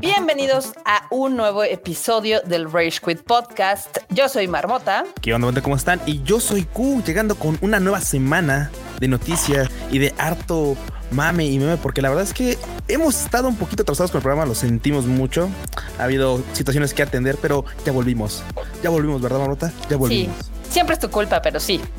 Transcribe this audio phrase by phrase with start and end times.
[0.00, 3.98] Bienvenidos a un nuevo episodio del Rage Quit Podcast.
[4.08, 5.04] Yo soy Marmota.
[5.20, 5.60] ¿Qué onda?
[5.60, 6.00] ¿Cómo están?
[6.06, 8.70] Y yo soy Q, llegando con una nueva semana
[9.00, 10.76] de noticias y de harto
[11.10, 12.56] mame y meme, porque la verdad es que
[12.88, 15.50] hemos estado un poquito atrasados con el programa, lo sentimos mucho.
[15.98, 18.42] Ha habido situaciones que atender, pero ya volvimos.
[18.82, 19.72] Ya volvimos, ¿verdad, Marmota?
[19.88, 20.36] Ya volvimos.
[20.36, 20.42] Sí.
[20.70, 21.80] Siempre es tu culpa, pero sí.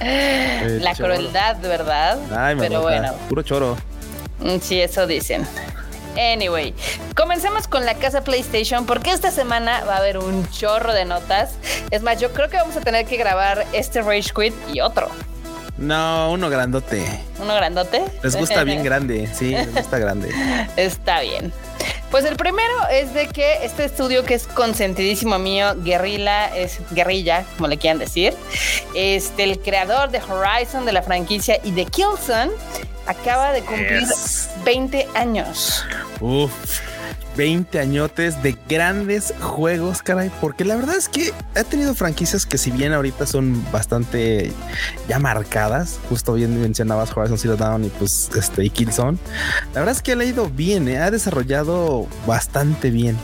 [0.00, 2.18] La crueldad, ¿verdad?
[2.36, 3.12] Ay, pero bueno.
[3.28, 3.76] Puro choro.
[4.40, 5.46] Mm, Sí, eso dicen.
[6.16, 6.74] Anyway,
[7.14, 11.52] comencemos con la casa PlayStation porque esta semana va a haber un chorro de notas.
[11.90, 15.08] Es más, yo creo que vamos a tener que grabar este Rage Quit y otro.
[15.76, 17.04] No, uno grandote.
[17.40, 18.02] ¿Uno grandote?
[18.24, 20.30] Les gusta bien grande, sí, les gusta grande.
[20.76, 21.52] Está bien.
[22.10, 27.44] Pues el primero es de que este estudio que es consentidísimo mío, Guerrilla, es Guerrilla,
[27.56, 28.34] como le quieran decir,
[28.94, 32.50] este, el creador de Horizon, de la franquicia y de Killzone,
[33.06, 34.48] acaba de cumplir Yes.
[34.64, 35.84] 20 años.
[36.20, 36.50] Uf,
[37.38, 40.30] 20 añotes de grandes juegos, caray.
[40.40, 44.52] Porque la verdad es que ha tenido franquicias que si bien ahorita son bastante
[45.08, 49.18] ya marcadas, justo bien mencionabas Horizon Zero Dawn y pues este y Killzone.
[49.72, 50.98] La verdad es que le ha ido bien, ¿eh?
[50.98, 53.16] ha desarrollado bastante bien.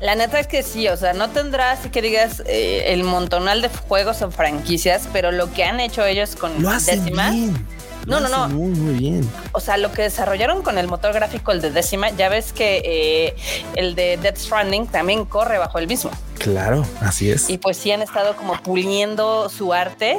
[0.00, 3.62] La neta es que sí, o sea, no tendrá así que digas eh, el montonal
[3.62, 7.66] de juegos o franquicias, pero lo que han hecho ellos con Lo hacen décima, bien.
[8.06, 8.44] No, no, no.
[8.44, 9.30] hacen Muy, muy bien.
[9.52, 12.82] o sea, lo que desarrollaron con el motor gráfico, el de décima, ya ves que
[12.84, 13.36] eh,
[13.74, 16.10] el de Death Stranding también corre bajo el mismo.
[16.38, 17.48] Claro, así es.
[17.50, 20.18] Y pues sí han estado como puliendo su arte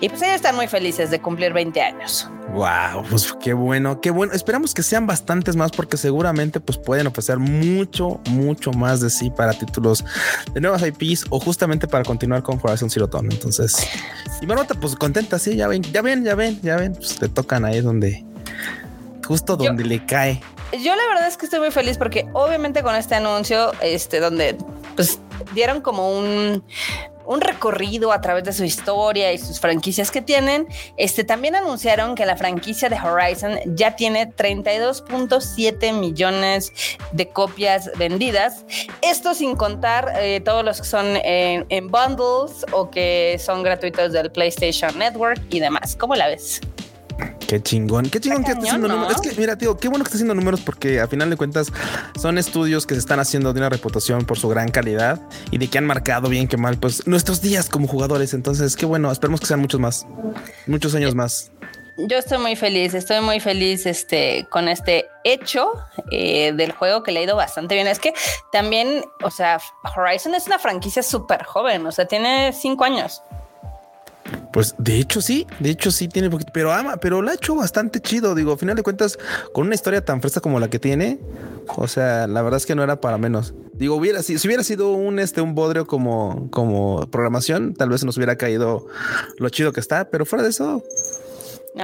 [0.00, 2.28] y pues ellos están muy felices de cumplir 20 años.
[2.54, 4.32] Wow, pues qué bueno, qué bueno.
[4.32, 9.30] Esperamos que sean bastantes más porque seguramente pues pueden ofrecer mucho, mucho más de sí
[9.30, 10.04] para títulos
[10.54, 13.30] de nuevas IPs o justamente para continuar con Horizon Zero Dawn.
[13.30, 13.76] Entonces,
[14.40, 17.28] y Marmota pues contenta, sí, ya ven, ya ven, ya ven, ya ven, pues le
[17.28, 18.24] tocan ahí donde,
[19.26, 20.40] justo Yo- donde le cae.
[20.72, 24.56] Yo la verdad es que estoy muy feliz porque obviamente con este anuncio, este, donde
[24.98, 25.20] pues
[25.54, 26.64] dieron como un,
[27.24, 30.66] un recorrido a través de su historia y sus franquicias que tienen,
[30.96, 36.72] este, también anunciaron que la franquicia de Horizon ya tiene 32.7 millones
[37.12, 38.64] de copias vendidas.
[39.00, 44.12] Esto sin contar eh, todos los que son en, en bundles o que son gratuitos
[44.12, 45.94] del PlayStation Network y demás.
[45.94, 46.60] ¿Cómo la ves?
[47.46, 48.94] Qué chingón, qué chingón que está cañón, haciendo ¿no?
[48.96, 49.16] números.
[49.16, 51.72] Es que, mira, tío, qué bueno que está haciendo números porque a final de cuentas
[52.20, 55.20] son estudios que se están haciendo de una reputación por su gran calidad
[55.50, 58.34] y de que han marcado bien que mal, pues nuestros días como jugadores.
[58.34, 60.06] Entonces, qué bueno, esperemos que sean muchos más,
[60.66, 61.50] muchos años más.
[62.00, 65.72] Yo estoy muy feliz, estoy muy feliz este, con este hecho
[66.12, 67.88] eh, del juego que le ha ido bastante bien.
[67.88, 68.14] Es que
[68.52, 69.58] también, o sea,
[69.96, 73.20] Horizon es una franquicia súper joven, o sea, tiene cinco años.
[74.52, 77.54] Pues de hecho sí, de hecho sí tiene poquito, pero ama, pero lo ha hecho
[77.54, 78.34] bastante chido.
[78.34, 79.18] Digo, a final de cuentas,
[79.52, 81.18] con una historia tan fresca como la que tiene,
[81.76, 83.54] o sea, la verdad es que no era para menos.
[83.74, 88.04] Digo, hubiera si, si hubiera sido un este un bodrio como, como programación, tal vez
[88.04, 88.86] nos hubiera caído
[89.38, 90.82] lo chido que está, pero fuera de eso,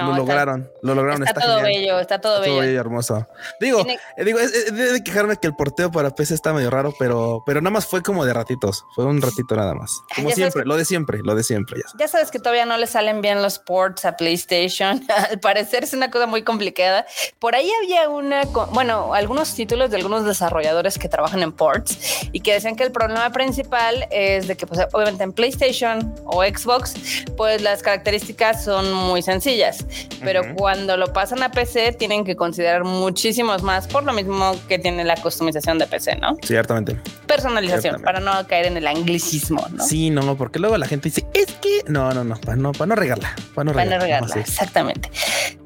[0.01, 1.23] No, lo está- lograron, lo lograron.
[1.27, 1.81] Está, todo genial.
[1.81, 2.59] bello, está todo Todo bello.
[2.59, 3.27] bello, hermoso.
[3.59, 6.69] Digo, Tiene- eh, digo, es, es de quejarme que el porteo para PC está medio
[6.69, 8.83] raro, pero, pero nada más fue como de ratitos.
[8.95, 9.91] Fue un ratito nada más.
[10.11, 11.77] Ah, Como ya siempre, que- lo de siempre, lo de siempre.
[11.81, 11.99] Ya sabes.
[11.99, 15.03] Ya sabes que todavía no le salen bien los ports a PlayStation.
[15.31, 17.05] Al parecer es una cosa muy complicada.
[17.39, 21.97] Por ahí había una, bueno, algunos títulos de algunos desarrolladores que trabajan en ports
[22.31, 26.43] y que decían que el problema principal es de que, pues, obviamente en PlayStation o
[26.43, 26.93] Xbox,
[27.37, 29.84] pues las características son muy sencillas,
[30.23, 34.79] pero cuando lo pasan a PC tienen que considerar muchísimos más por lo mismo que
[34.79, 36.37] tiene la customización de PC, ¿no?
[36.43, 36.99] Ciertamente.
[37.27, 38.05] Personalización, Ciertamente.
[38.05, 39.83] para no caer en el anglicismo, ¿no?
[39.83, 42.87] Sí, no, porque luego la gente dice, es que no, no, no, para no, para
[42.87, 44.35] no regarla, para no Van a regarla.
[44.35, 45.09] no, exactamente.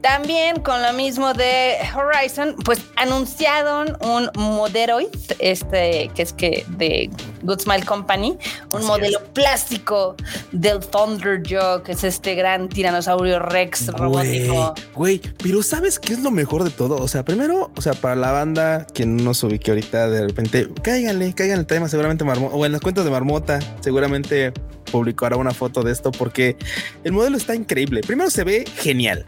[0.01, 5.07] También con lo mismo de Horizon, pues anunciaron un Moderoid,
[5.39, 7.09] este que es que de
[7.41, 8.37] Good Smile Company,
[8.71, 10.15] un Así modelo plástico
[10.51, 14.73] del Thunderjaw, que es este gran tiranosaurio Rex robótico.
[14.95, 16.97] Güey, pero ¿sabes qué es lo mejor de todo?
[16.97, 20.69] O sea, primero, o sea, para la banda que no nos ubique ahorita, de repente,
[20.81, 24.53] cáiganle, cáiganle el tema, seguramente Marmota, o en las cuentas de Marmota, seguramente
[24.91, 26.57] publicará una foto de esto porque
[27.03, 28.01] el modelo está increíble.
[28.01, 29.25] Primero se ve genial,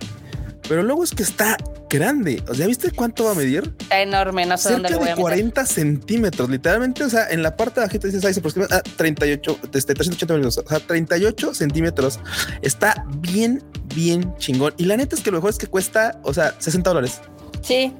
[0.67, 1.57] pero luego es que está
[1.89, 2.43] grande.
[2.47, 3.73] O sea, ¿viste cuánto va a medir?
[3.79, 5.21] Está enorme, no sé dónde Cerca lo voy de a meter.
[5.21, 7.03] 40 centímetros, literalmente.
[7.03, 10.33] O sea, en la parte de bajita dices, ahí se aproxima a 38, este, 380
[10.33, 10.65] milímetros.
[10.65, 12.19] O sea, 38 centímetros.
[12.61, 13.63] Está bien,
[13.93, 14.73] bien chingón.
[14.77, 17.21] Y la neta es que lo mejor es que cuesta, o sea, 60 dólares.
[17.61, 17.93] Sí.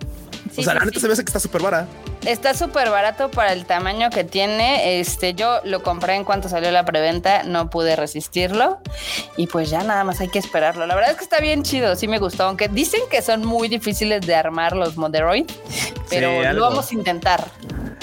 [0.52, 1.02] sí, o sea, la neta sí.
[1.02, 1.88] se me hace que está súper vara.
[2.26, 5.00] Está súper barato para el tamaño que tiene.
[5.00, 8.80] Este, yo lo compré en cuanto salió la preventa, no pude resistirlo.
[9.38, 10.86] Y pues ya nada más hay que esperarlo.
[10.86, 12.44] La verdad es que está bien chido, sí me gustó.
[12.44, 15.46] Aunque dicen que son muy difíciles de armar los Moderoid,
[16.10, 17.48] pero lo vamos a intentar.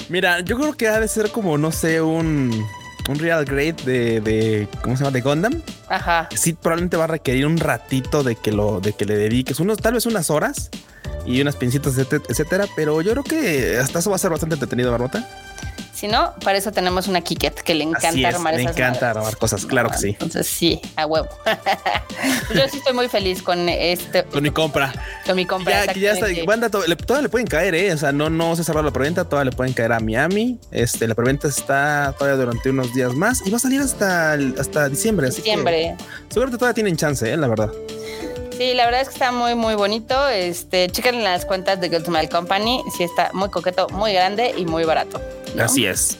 [0.09, 2.65] Mira, yo creo que ha de ser como, no sé, un
[3.09, 5.11] un real grade de, de, ¿cómo se llama?
[5.11, 5.61] De Gundam.
[5.87, 6.29] Ajá.
[6.35, 9.79] Sí, probablemente va a requerir un ratito de que lo, de que le dediques unos,
[9.79, 10.69] tal vez unas horas
[11.25, 12.65] y unas pincitas, etcétera.
[12.75, 15.27] Pero yo creo que hasta eso va a ser bastante entretenido, Barbota.
[15.99, 19.35] Si no, para eso tenemos una Kiket que le encanta armar esas Le encanta armar
[19.35, 20.07] cosas, claro que sí.
[20.11, 21.27] Entonces, sí, a huevo.
[22.55, 24.23] Yo sí estoy muy feliz con este.
[24.23, 24.93] Con mi compra.
[25.25, 25.87] Con mi compra.
[25.87, 26.27] Ya, ya está.
[26.45, 27.91] Banda, todo, le, todas le pueden caer, ¿eh?
[27.91, 30.57] O sea, no, no se cerró la preventa, todas le pueden caer a Miami.
[30.71, 34.87] Este, la preventa está todavía durante unos días más y va a salir hasta, hasta
[34.87, 35.27] diciembre.
[35.27, 35.97] Así diciembre.
[35.97, 37.35] Que, seguro todavía tienen chance, ¿eh?
[37.35, 37.73] La verdad.
[38.59, 40.27] Sí, la verdad es que está muy, muy bonito.
[40.27, 42.83] Este, chequen las cuentas de Good Company.
[42.97, 45.21] Sí, está muy coqueto, muy grande y muy barato.
[45.57, 46.17] Así es.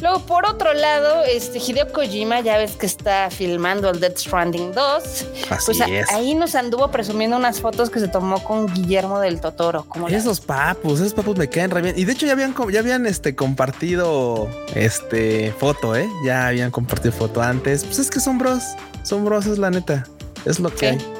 [0.00, 4.72] Luego, por otro lado, este Hideo Kojima, ya ves que está filmando el Dead Stranding
[4.72, 5.04] 2.
[5.04, 6.10] Así pues es.
[6.10, 9.86] ahí nos anduvo presumiendo unas fotos que se tomó con Guillermo del Totoro.
[10.08, 11.94] esos papus, esos papus me caen re bien.
[11.96, 16.08] Y de hecho ya habían, ya habían este, compartido este foto, ¿eh?
[16.24, 17.84] Ya habían compartido foto antes.
[17.84, 18.64] Pues es que son bros,
[19.04, 20.04] son bros, es la neta.
[20.44, 21.17] Es lo que hay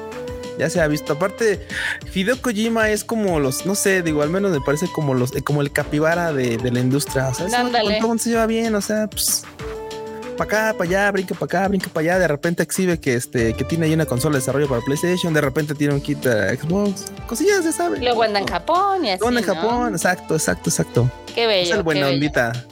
[0.59, 1.13] ya se ha visto.
[1.13, 1.65] Aparte,
[2.13, 5.41] Hideo Kojima es como los, no sé, digo, al menos me parece como los, eh,
[5.41, 7.29] como el capibara de, la industria.
[7.29, 7.47] O sea,
[7.99, 9.43] todo se lleva bien, o sea, pues
[10.37, 12.19] para acá, para allá, brinca para acá, brinca para allá.
[12.19, 15.41] De repente exhibe que este que tiene ahí una consola de desarrollo para PlayStation, de
[15.41, 17.99] repente tiene un kit de Xbox, cosillas, ya sabe.
[17.99, 19.19] Luego anda en Japón y así.
[19.19, 21.11] Luego anda en Japón, exacto, exacto, exacto.
[21.33, 21.71] Qué bello.
[21.71, 22.65] Es el buena ondita.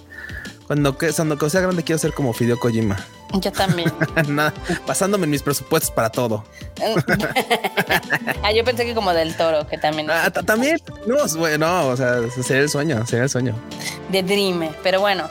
[0.67, 2.97] Cuando, que, cuando sea grande quiero ser como Fideo Kojima.
[3.33, 3.91] Yo también.
[4.85, 6.43] pasándome en mis presupuestos para todo.
[8.43, 10.09] ah, yo pensé que como del toro, que también.
[10.09, 10.79] Ah, también.
[11.05, 13.55] No, bueno, o sea, sería el sueño, sería el sueño.
[14.09, 15.29] De Dream, pero bueno.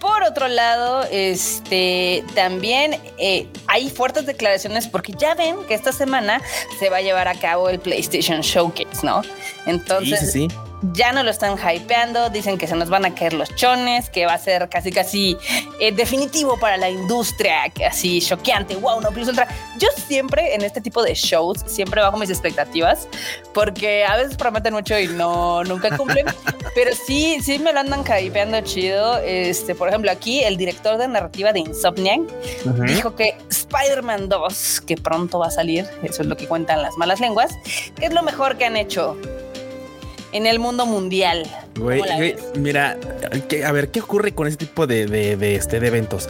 [0.00, 6.42] Por otro lado, este también eh, hay fuertes declaraciones porque ya ven que esta semana
[6.80, 9.22] se va a llevar a cabo el PlayStation Showcase, ¿no?
[9.64, 13.14] Entonces, sí, sí, sí ya no lo están hypeando, dicen que se nos van a
[13.14, 15.36] caer los chones, que va a ser casi casi
[15.78, 19.46] eh, definitivo para la industria, que así choqueante, wow, no plus ultra.
[19.78, 23.06] Yo siempre en este tipo de shows siempre bajo mis expectativas
[23.54, 26.26] porque a veces prometen mucho y no nunca cumplen,
[26.74, 29.18] pero sí sí me lo andan hypeando chido.
[29.18, 32.20] Este, por ejemplo, aquí el director de narrativa de Insomniac
[32.86, 36.96] dijo que Spider-Man 2, que pronto va a salir, eso es lo que cuentan las
[36.96, 37.52] malas lenguas,
[37.96, 39.16] que es lo mejor que han hecho
[40.32, 41.46] en el mundo mundial.
[41.76, 42.96] Güey, mira,
[43.66, 46.28] a ver, ¿qué ocurre con este tipo de, de, este, de eventos?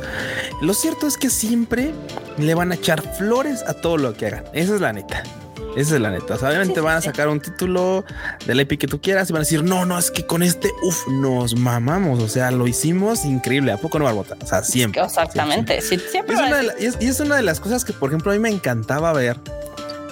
[0.60, 1.93] Lo cierto es que siempre
[2.38, 4.44] le van a echar flores a todo lo que hagan.
[4.52, 5.22] Esa es la neta.
[5.76, 6.34] Esa es la neta.
[6.34, 8.04] obviamente van a sacar un título
[8.46, 10.70] del EP que tú quieras y van a decir, no, no, es que con este,
[10.82, 12.22] uff, nos mamamos.
[12.22, 13.72] O sea, lo hicimos increíble.
[13.72, 14.37] ¿A poco no, Barbota?
[14.43, 15.02] O sea, siempre.
[15.02, 15.81] Exactamente.
[15.81, 16.37] Siempre.
[16.78, 19.38] y, es, una de las cosas que, por ejemplo, a mí me encantaba ver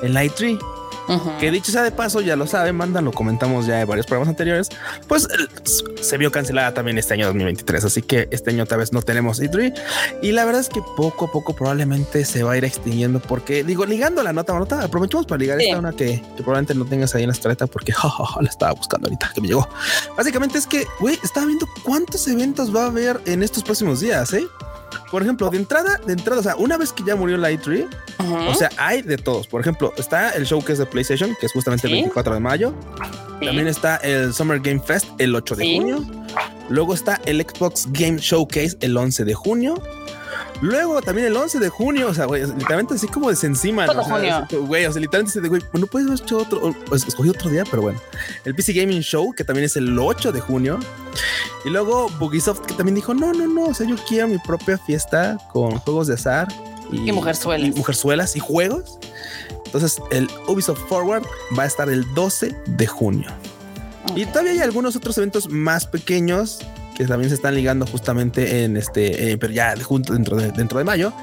[0.02, 0.58] en Light Tree
[1.38, 4.28] que dicho sea de paso, ya lo saben, mandan, lo comentamos ya en varios programas
[4.28, 4.68] anteriores,
[5.08, 5.26] pues
[6.00, 9.40] se vio cancelada también este año 2023, así que este año tal vez no tenemos
[9.40, 9.74] E3
[10.22, 13.64] y la verdad es que poco a poco probablemente se va a ir extinguiendo porque
[13.64, 17.22] digo, ligando la nota, nota, aprovechamos para ligar esta una que, probablemente no tengas ahí
[17.22, 17.92] en la estreta porque
[18.40, 19.68] la estaba buscando ahorita que me llegó.
[20.16, 24.32] Básicamente es que, güey, estaba viendo cuántos eventos va a haber en estos próximos días,
[24.32, 24.46] ¿eh?
[25.10, 27.88] Por ejemplo, de entrada, de entrada, o sea, una vez que ya murió la E3,
[28.48, 29.48] o sea, hay de todos.
[29.48, 32.40] Por ejemplo, está el show que es de PlayStation, que es justamente el 24 de
[32.40, 32.74] mayo.
[33.44, 36.04] También está el Summer Game Fest el 8 de junio.
[36.68, 39.82] Luego está el Xbox Game Showcase el 11 de junio.
[40.60, 43.86] Luego también el 11 de junio, o sea, güey, literalmente así como de encima.
[43.86, 44.46] Todo junio.
[44.50, 47.82] Güey, o sea, literalmente güey, no puedes haber hecho otro, pues escogí otro día, pero
[47.82, 48.00] bueno.
[48.44, 50.78] El PC Gaming Show, que también es el 8 de junio.
[51.64, 54.78] Y luego Bugisoft, que también dijo, no, no, no, o sea, yo quiero mi propia
[54.78, 56.48] fiesta con juegos de azar.
[56.90, 57.68] Y, y mujerzuelas.
[57.68, 58.98] Y mujerzuelas y juegos.
[59.66, 61.24] Entonces, el Ubisoft Forward
[61.56, 63.30] va a estar el 12 de junio.
[64.16, 66.60] Y todavía hay algunos otros eventos más pequeños
[67.00, 70.78] que también se están ligando justamente en este, eh, pero ya junto dentro de, dentro
[70.78, 71.14] de mayo.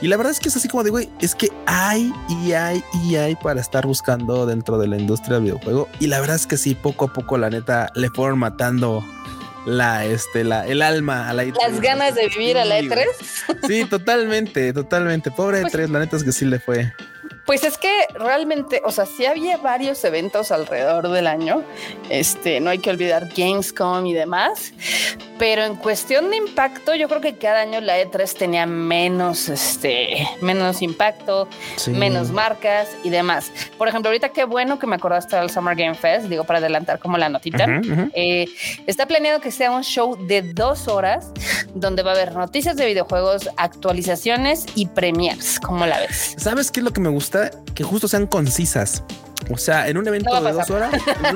[0.00, 2.82] Y la verdad es que es así como de, güey, es que hay y hay
[3.04, 5.86] y hay para estar buscando dentro de la industria del videojuego.
[6.00, 9.04] Y la verdad es que sí, poco a poco, la neta, le fueron matando
[9.66, 11.56] la, este, la, el alma a la E3.
[11.60, 13.04] Las ganas de vivir a la E3.
[13.66, 15.30] Sí, totalmente, totalmente.
[15.30, 16.90] Pobre E3, pues la neta es que sí le fue.
[17.48, 21.62] Pues es que realmente, o sea, sí había varios eventos alrededor del año.
[22.10, 24.74] Este, no hay que olvidar Gamescom y demás.
[25.38, 30.28] Pero en cuestión de impacto, yo creo que cada año la E3 tenía menos, este,
[30.42, 31.48] menos impacto,
[31.86, 33.50] menos marcas y demás.
[33.78, 36.98] Por ejemplo, ahorita qué bueno que me acordaste del Summer Game Fest, digo, para adelantar
[36.98, 37.66] como la notita.
[38.12, 38.46] Eh,
[38.86, 41.32] está planeado que sea un show de dos horas
[41.72, 45.60] donde va a haber noticias de videojuegos, actualizaciones y premiers.
[45.60, 46.34] ¿Cómo la ves?
[46.36, 47.37] ¿Sabes qué es lo que me gusta?
[47.74, 49.02] Que justo sean concisas.
[49.50, 50.92] O sea, en un evento de dos horas,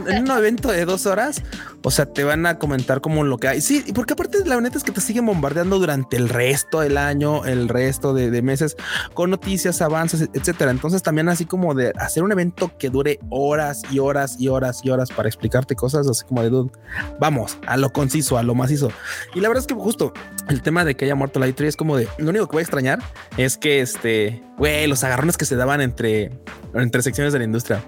[0.06, 1.42] en un evento de dos horas,
[1.82, 3.60] o sea, te van a comentar como lo que hay.
[3.60, 7.44] Sí, porque aparte la neta es que te siguen bombardeando durante el resto del año,
[7.44, 8.76] el resto de, meses,
[9.14, 10.70] con noticias, avances, etcétera.
[10.70, 14.80] Entonces, también así como de hacer un evento que dure horas y horas y horas
[14.84, 16.70] y horas para explicarte cosas, así como de
[17.18, 18.90] vamos a lo conciso, a lo macizo.
[19.34, 20.12] Y la verdad es que justo
[20.48, 22.60] el tema de que haya muerto la E3 es como de lo único que voy
[22.60, 22.98] a extrañar
[23.36, 26.30] es que este, güey, los agarrones que se daban entre,
[26.74, 27.82] entre secciones de la industria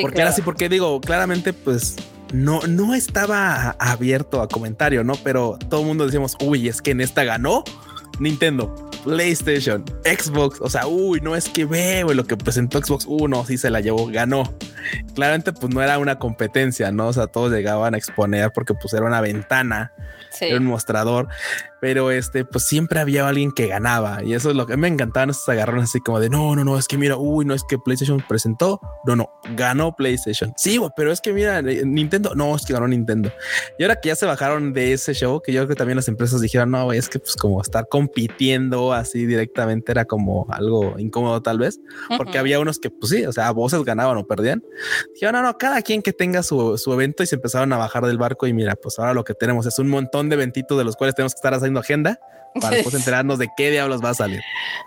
[0.00, 1.96] porque era así, porque digo, claramente, pues
[2.32, 5.14] no, no estaba abierto a comentario, no?
[5.22, 7.64] Pero todo el mundo decíamos, uy, es que en esta ganó
[8.18, 10.60] Nintendo, PlayStation, Xbox.
[10.60, 13.80] O sea, uy, no es que veo lo que presentó Xbox Uno, sí se la
[13.80, 14.52] llevó, ganó.
[15.14, 17.08] Claramente, pues no era una competencia, no?
[17.08, 19.92] O sea, todos llegaban a exponer porque pues era una ventana,
[20.40, 21.28] era un mostrador
[21.82, 25.30] pero este, pues siempre había alguien que ganaba y eso es lo que me encantaban
[25.30, 27.76] esos agarrones así como de no, no, no, es que mira, uy, no es que
[27.76, 30.52] PlayStation presentó, no, no, ganó PlayStation.
[30.56, 33.32] Sí, pero es que mira, eh, Nintendo, no, es que ganó Nintendo.
[33.80, 36.06] Y ahora que ya se bajaron de ese show, que yo creo que también las
[36.06, 41.42] empresas dijeron, no, es que pues como estar compitiendo así directamente era como algo incómodo
[41.42, 41.80] tal vez,
[42.16, 44.62] porque había unos que pues sí, o sea, voces ganaban o perdían.
[45.14, 48.06] Dijeron, no, no, cada quien que tenga su, su evento y se empezaron a bajar
[48.06, 50.84] del barco y mira, pues ahora lo que tenemos es un montón de eventitos de
[50.84, 52.18] los cuales tenemos que estar haciendo agenda
[52.60, 54.40] para después enterarnos de qué diablos va a salir.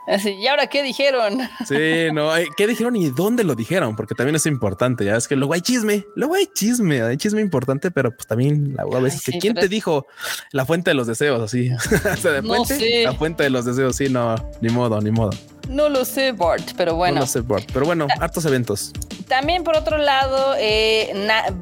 [0.07, 1.39] Así, ¿y ahora qué dijeron?
[1.65, 3.95] Sí, no, ¿qué dijeron y dónde lo dijeron?
[3.95, 7.41] Porque también es importante, ya es que luego hay chisme, luego hay chisme, hay chisme
[7.41, 10.05] importante, pero pues también a veces que quién te dijo
[10.51, 11.69] la fuente de los deseos así,
[13.03, 15.31] la fuente de los deseos, sí, no, ni modo, ni modo.
[15.69, 17.15] No lo sé, Bart, pero bueno.
[17.15, 18.91] No lo sé, Bart, pero bueno, hartos eventos.
[19.27, 21.11] También por otro lado, eh,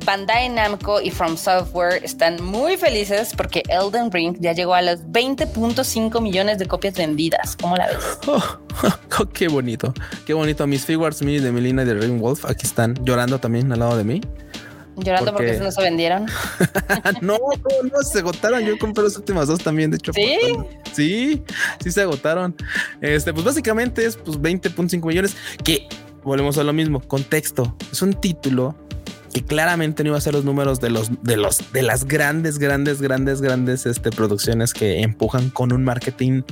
[0.05, 4.99] Bandai Namco y From Software están muy felices porque Elden Ring ya llegó a los
[5.05, 7.55] 20.5 millones de copias vendidas.
[7.59, 8.19] ¿Cómo la ves?
[9.19, 9.93] Oh, qué bonito,
[10.25, 10.65] qué bonito.
[10.65, 13.95] Mis figures mini de Melina y de Ring Wolf aquí están llorando también al lado
[13.95, 14.21] de mí.
[14.95, 16.25] Llorando porque, no se vendieron.
[17.21, 17.37] no,
[17.83, 18.63] no, se agotaron.
[18.63, 20.11] Yo compré las últimas dos también, de hecho.
[20.13, 20.37] Sí,
[20.91, 21.43] sí,
[21.83, 22.55] sí se agotaron.
[23.01, 25.87] Este, pues básicamente es pues 20.5 millones que
[26.23, 27.01] volvemos a lo mismo.
[27.01, 28.75] Contexto es un título
[29.33, 32.59] que claramente no iba a ser los números de los de los de las grandes,
[32.59, 36.43] grandes, grandes, grandes este, producciones que empujan con un marketing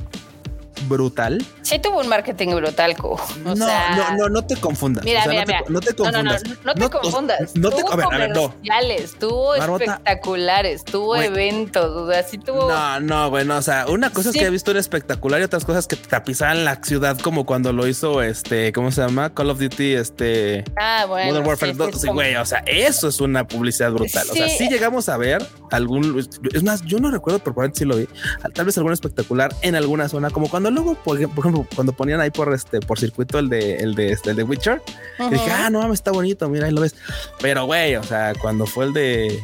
[0.86, 1.44] brutal.
[1.62, 2.96] Sí tuvo un marketing brutal,
[3.44, 5.04] no, no, no, no te confundas.
[5.04, 5.62] Mira, mira, mira.
[5.68, 6.42] No te confundas.
[6.64, 7.56] No, te confundas.
[7.56, 12.68] No te tuvo comerciales, tuvo espectaculares, tuvo eventos, o sea, sí tuvo.
[12.68, 15.64] No, no, bueno, o sea, una cosa es que he visto un espectacular y otras
[15.64, 19.34] cosas que tapizaban la ciudad como cuando lo hizo este, ¿cómo se llama?
[19.34, 20.64] Call of Duty, este.
[20.76, 21.28] Ah, bueno.
[21.28, 22.00] Modern Warfare 2.
[22.00, 24.26] Sí, güey, o sea, eso es una publicidad brutal.
[24.30, 26.18] O sea, sí llegamos a ver algún.
[26.52, 28.08] Es más, yo no recuerdo, por por si lo vi.
[28.54, 32.30] Tal vez algún espectacular en alguna zona, como cuando luego, por, ejemplo, cuando ponían ahí
[32.30, 34.82] por este por circuito el de el de este de Witcher,
[35.30, 36.94] dije, ah, no mames, está bonito, mira, ahí lo ves.
[37.40, 39.42] Pero güey, o sea, cuando fue el de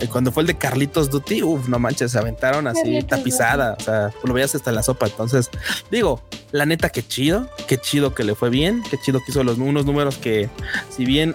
[0.00, 3.82] eh, cuando fue el de Carlitos Duty, uff, no manches, se aventaron así tapizada, o
[3.82, 5.06] sea, lo veías hasta en la sopa.
[5.06, 5.50] Entonces,
[5.90, 6.22] digo,
[6.52, 9.58] la neta, qué chido, qué chido que le fue bien, qué chido que hizo los,
[9.58, 10.48] unos números que,
[10.88, 11.34] si bien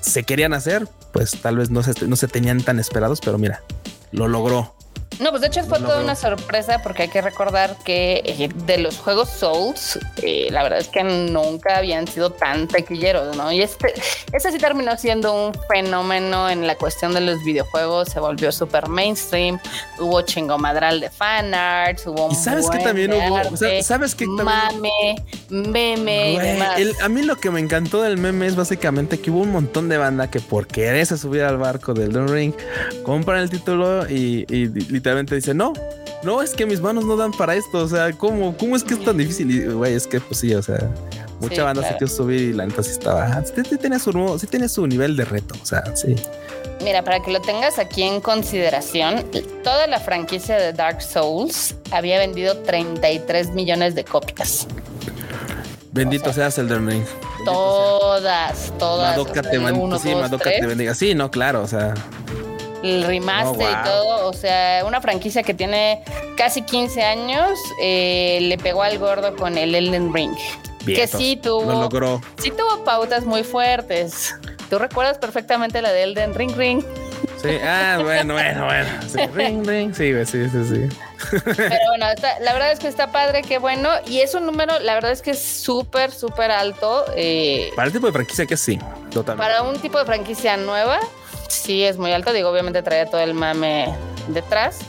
[0.00, 3.62] se querían hacer, pues tal vez no se, no se tenían tan esperados, pero mira,
[4.12, 4.75] lo logró.
[5.20, 8.78] No, pues de hecho fue toda una sorpresa porque hay que recordar que eh, de
[8.78, 13.50] los juegos Souls, eh, la verdad es que nunca habían sido tan taquilleros, ¿no?
[13.50, 13.94] Y este,
[14.32, 18.88] este sí terminó siendo un fenómeno en la cuestión de los videojuegos, se volvió súper
[18.88, 19.58] mainstream,
[19.98, 22.30] hubo chingomadral de fanarts, hubo...
[22.30, 25.16] Y sabes que también hubo, sabes que Mame,
[25.48, 26.60] meme
[27.02, 29.96] a mí lo que me encantó del meme es básicamente que hubo un montón de
[29.96, 32.54] banda que por quererse subir al barco del Elden Ring,
[33.02, 35.72] compran el título y, y literalmente dice, no,
[36.24, 37.78] no, es que mis manos no dan para esto.
[37.78, 39.48] O sea, ¿cómo, cómo es que es tan difícil?
[39.52, 40.90] Y, güey, es que pues sí, o sea,
[41.38, 44.68] mucha banda se quiso subir y la neta sí estaba, sí, tiene su, sí tiene
[44.68, 45.54] su nivel de reto.
[45.62, 46.16] O sea, sí.
[46.82, 49.24] Mira, para que lo tengas aquí en consideración,
[49.62, 54.66] toda la franquicia de Dark Souls había vendido 33 millones de copias.
[55.92, 57.04] Bendito seas el Ring.
[57.44, 59.16] Todas, todas.
[59.16, 59.56] Madoka te,
[60.00, 60.94] sí, Madoka te bendiga.
[60.94, 61.94] Sí, no, claro, o sea
[62.82, 64.28] el remaster y oh, todo.
[64.28, 66.02] O sea, una franquicia que tiene
[66.36, 70.36] casi 15 años, eh, le pegó al gordo con el Elden Ring.
[70.84, 72.20] que sí tuvo, lo logró.
[72.38, 74.34] Sí tuvo pautas muy fuertes.
[74.70, 76.84] Tú recuerdas perfectamente la de Elden Ring Ring.
[77.42, 78.88] Sí, ah, bueno, bueno, bueno.
[79.06, 79.94] Sí, ring, ring.
[79.94, 80.98] Sí, sí, sí, sí.
[81.44, 82.06] Pero bueno,
[82.40, 83.90] la verdad es que está padre, qué bueno.
[84.06, 87.04] Y es un número, la verdad es que es súper, súper alto.
[87.14, 88.78] Eh, para el tipo de franquicia que sí,
[89.12, 89.36] totalmente.
[89.36, 90.98] Para un tipo de franquicia nueva,
[91.48, 92.32] sí es muy alto.
[92.32, 93.94] Digo, obviamente trae todo el mame
[94.28, 94.80] detrás,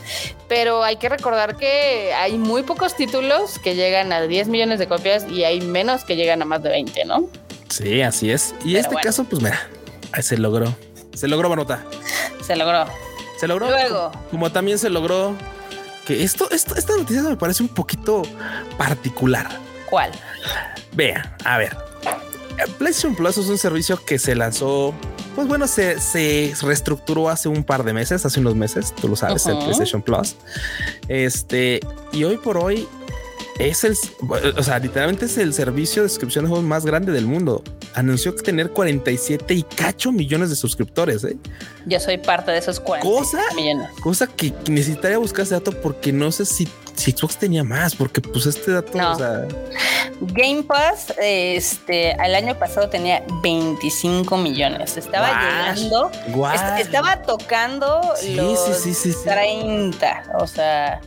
[0.48, 4.88] pero hay que recordar que hay muy pocos títulos que llegan a 10 millones de
[4.88, 7.28] copias y hay menos que llegan a más de 20, ¿no?
[7.68, 8.54] Sí, así es.
[8.64, 9.68] Y este caso, pues mira,
[10.20, 10.74] se logró.
[11.14, 11.84] Se logró, Manota.
[12.44, 12.86] Se logró.
[13.38, 13.68] Se logró.
[13.68, 14.12] Luego.
[14.30, 15.34] Como también se logró
[16.06, 18.22] que esto, esto, esta noticia me parece un poquito
[18.76, 19.48] particular.
[19.88, 20.12] ¿Cuál?
[20.92, 21.76] Vea, a ver.
[22.78, 24.94] PlayStation Plus es un servicio que se lanzó,
[25.38, 29.14] pues bueno, se, se reestructuró hace un par de meses, hace unos meses, tú lo
[29.14, 30.34] sabes, el PlayStation Plus.
[31.06, 31.78] Este,
[32.10, 32.88] y hoy por hoy
[33.58, 33.96] es el,
[34.56, 37.62] o sea, literalmente es el servicio de suscripción de juegos más grande del mundo.
[37.94, 41.24] Anunció que tener 47 y cacho millones de suscriptores.
[41.24, 41.36] ¿eh?
[41.86, 43.90] Yo soy parte de esos 40 cosa, millones.
[44.00, 48.20] Cosa que necesitaría buscar ese dato porque no sé si, si Xbox tenía más, porque
[48.20, 49.46] pues este dato, o sea...
[50.20, 54.96] Game Pass, este, el año pasado tenía 25 millones.
[54.96, 56.10] Estaba llegando,
[56.78, 58.00] estaba tocando
[58.34, 58.82] los
[59.24, 60.22] 30.
[60.40, 61.00] O sea,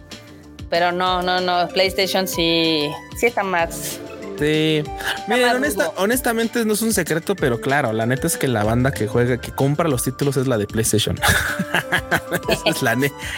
[0.72, 1.68] pero no, no, no.
[1.68, 4.00] PlayStation sí, sí está más.
[4.40, 4.84] Sí.
[5.28, 5.64] Miren,
[5.98, 9.40] honestamente no es un secreto, pero claro, la neta es que la banda que juega,
[9.40, 11.20] que compra los títulos es la de PlayStation.
[12.50, 12.94] esa es la,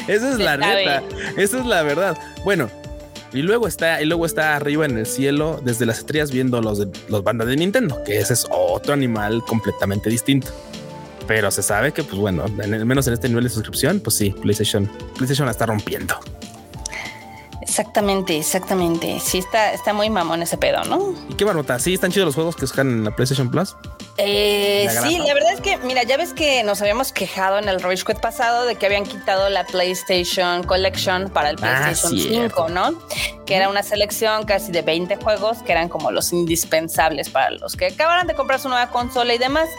[0.07, 1.03] esa es la neta.
[1.35, 2.17] Esa es la verdad.
[2.45, 2.69] Bueno,
[3.33, 6.87] y luego está, y luego está arriba en el cielo, desde las estrellas, viendo los,
[7.09, 10.51] los bandas de Nintendo, que ese es otro animal completamente distinto.
[11.27, 14.29] Pero se sabe que, pues bueno, al menos en este nivel de suscripción, pues sí,
[14.41, 16.15] PlayStation, PlayStation la está rompiendo.
[17.73, 19.19] Exactamente, exactamente.
[19.19, 21.15] Sí, está, está muy mamón ese pedo, ¿no?
[21.27, 21.79] ¿Y qué barbota?
[21.79, 23.75] ¿Sí están chidos los juegos que sacan en la PlayStation Plus?
[24.17, 27.81] Eh, sí, la verdad es que, mira, ya ves que nos habíamos quejado en el
[27.81, 32.69] Rage Quit pasado de que habían quitado la PlayStation Collection para el ah, PlayStation 5,
[32.69, 32.93] ¿no?
[33.45, 37.75] Que era una selección casi de 20 juegos que eran como los indispensables para los
[37.75, 39.69] que acabaran de comprar su nueva consola y demás.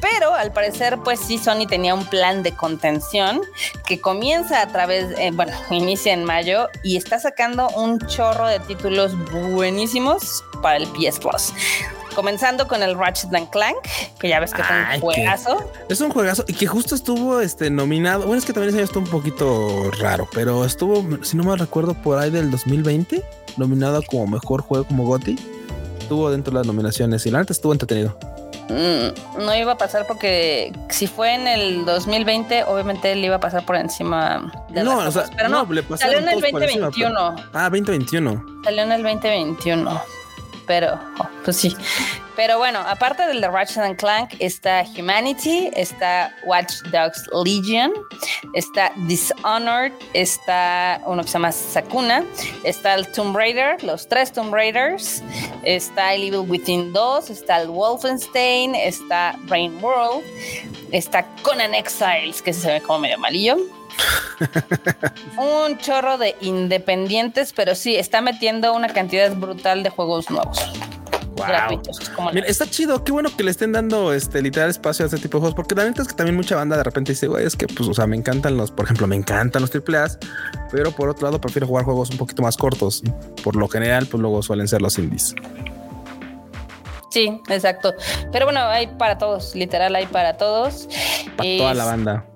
[0.00, 3.40] Pero al parecer, pues sí, Sony tenía un plan de contención
[3.86, 8.60] que comienza a través, eh, bueno, inicia en mayo y está sacando un chorro de
[8.60, 11.52] títulos buenísimos para el PS Plus.
[12.14, 13.76] Comenzando con el Ratchet and Clank,
[14.18, 15.70] que ya ves que es un juegazo.
[15.88, 18.26] Es un juegazo y que justo estuvo este nominado.
[18.26, 21.56] Bueno, es que también ese año estuvo un poquito raro, pero estuvo, si no me
[21.56, 23.22] recuerdo, por ahí del 2020,
[23.56, 25.38] nominado como mejor juego como GOTY.
[26.00, 28.16] Estuvo dentro de las nominaciones y la neta estuvo entretenido.
[28.68, 33.40] Mm, no iba a pasar porque si fue en el 2020, obviamente él iba a
[33.40, 37.36] pasar por encima de No, o sea, pero no, le salió en el 2021.
[37.52, 38.44] ah, 2021.
[38.64, 40.21] Salió en el 2021
[40.66, 41.76] pero oh, pues sí.
[42.34, 47.92] Pero bueno, aparte del de Ratchet and Clank está Humanity, está Watch Dogs Legion,
[48.54, 52.24] está Dishonored, está uno que se llama Sakuna,
[52.64, 55.22] está el Tomb Raider, los tres Tomb Raiders,
[55.62, 60.24] está el Evil Within 2, está el Wolfenstein, está Rain World,
[60.90, 63.58] está Conan Exiles, que se ve como medio malillo
[65.36, 70.58] un chorro de independientes, pero sí, está metiendo una cantidad brutal de juegos nuevos.
[72.46, 75.40] está chido, qué bueno que le estén dando este literal espacio a este tipo de
[75.40, 77.66] juegos, porque la neta es que también mucha banda de repente dice, güey, es que
[77.66, 80.18] pues, o sea, me encantan los, por ejemplo, me encantan los AAA,
[80.70, 83.02] pero por otro lado prefiero jugar juegos un poquito más cortos.
[83.42, 85.34] Por lo general, pues luego suelen ser los indies.
[87.12, 87.92] Sí, exacto.
[88.32, 90.88] Pero bueno, hay para todos, literal, hay para todos.
[91.36, 92.26] Para toda la banda.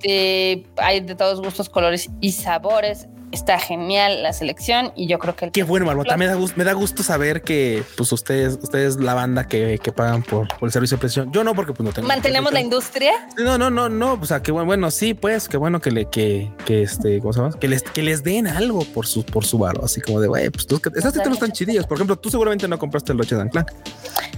[0.77, 5.51] hay de todos gustos, colores y sabores está genial la selección y yo creo que...
[5.51, 6.17] Qué bueno, Marmota.
[6.17, 9.93] Me da, gusto, me da gusto saber que pues ustedes, ustedes la banda que, que
[9.93, 11.33] pagan por, el servicio de presión.
[11.33, 12.09] Yo no, porque pues no tengo...
[12.09, 13.13] ¿Mantenemos la industria?
[13.39, 14.15] No, no, no, no.
[14.15, 17.33] O sea, que bueno, bueno, sí, pues, qué bueno que le, que, que este, ¿cómo
[17.33, 17.59] se llama?
[17.59, 19.85] Que les, que les den algo por su, por su varo.
[19.85, 21.87] Así como de, güey, pues tú, esas títulos están chidillos.
[21.87, 23.71] Por ejemplo, tú seguramente no compraste el Loche Dan Clank.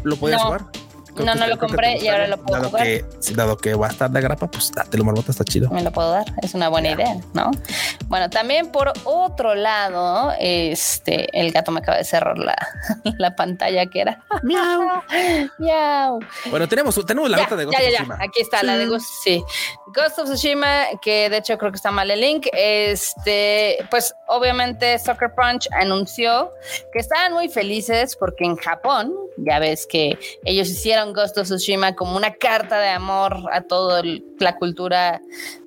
[0.03, 0.63] ¿Lo podías jugar?
[1.25, 2.85] No, no lo compré y ahora lo puedo dado jugar.
[2.85, 3.05] Que,
[3.35, 5.71] dado que va a estar de grapa, pues te lo marbota está chido.
[5.71, 7.51] Me lo puedo dar, es una buena idea, ¿no?
[8.07, 12.57] Bueno, también por otro lado, este, el gato me acaba de cerrar la,
[13.19, 14.25] la pantalla que era.
[14.43, 15.03] Miau.
[15.59, 16.21] Miau.
[16.51, 18.19] Bueno, tenemos, tenemos la nota de Ghost of Tsushima.
[18.19, 19.43] Ya, aquí está la de Ghost, sí.
[19.95, 22.47] Ghost of Tsushima, que de hecho creo que está mal el link.
[22.53, 26.53] Este, pues obviamente Soccer Punch anunció
[26.93, 31.95] que estaban muy felices porque en Japón, ya ves que ellos hicieron Ghost of Tsushima
[31.95, 34.03] como una carta de amor a toda
[34.39, 35.21] la cultura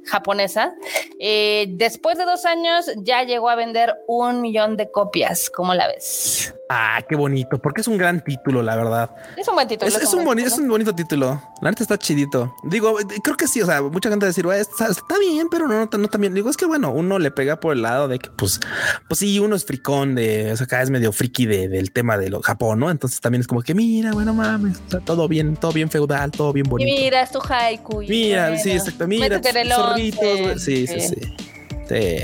[0.06, 0.74] japonesa.
[1.20, 5.50] Eh, después de dos años ya llegó a vender un millón de copias.
[5.50, 6.54] ¿Cómo la ves?
[6.74, 9.10] Ah, qué bonito, porque es un gran título, la verdad.
[9.36, 9.90] Es un buen título.
[9.90, 11.42] Es, es un, bonito, es un bonito título.
[11.62, 12.56] La neta está chidito.
[12.64, 13.62] Digo, creo que sí.
[13.62, 16.34] O sea, mucha gente va a decir, está, está, bien, pero no, no, no también.
[16.34, 18.62] Digo, es que bueno, uno le pega por el lado de que, pues,
[19.10, 22.18] pues sí, uno es fricón de, o sea, acá es medio friki de, del tema
[22.18, 22.90] de lo Japón, ¿no?
[22.90, 26.54] Entonces también es como que, mira, bueno, mames, sea, todo bien, todo bien feudal, todo
[26.54, 26.90] bien bonito.
[26.90, 28.00] Y mira, es tu haiku.
[28.00, 29.08] Mira, bueno, sí, exacto.
[29.10, 29.42] Mira,
[29.96, 31.16] sí, sí, sí.
[31.88, 32.18] Sí.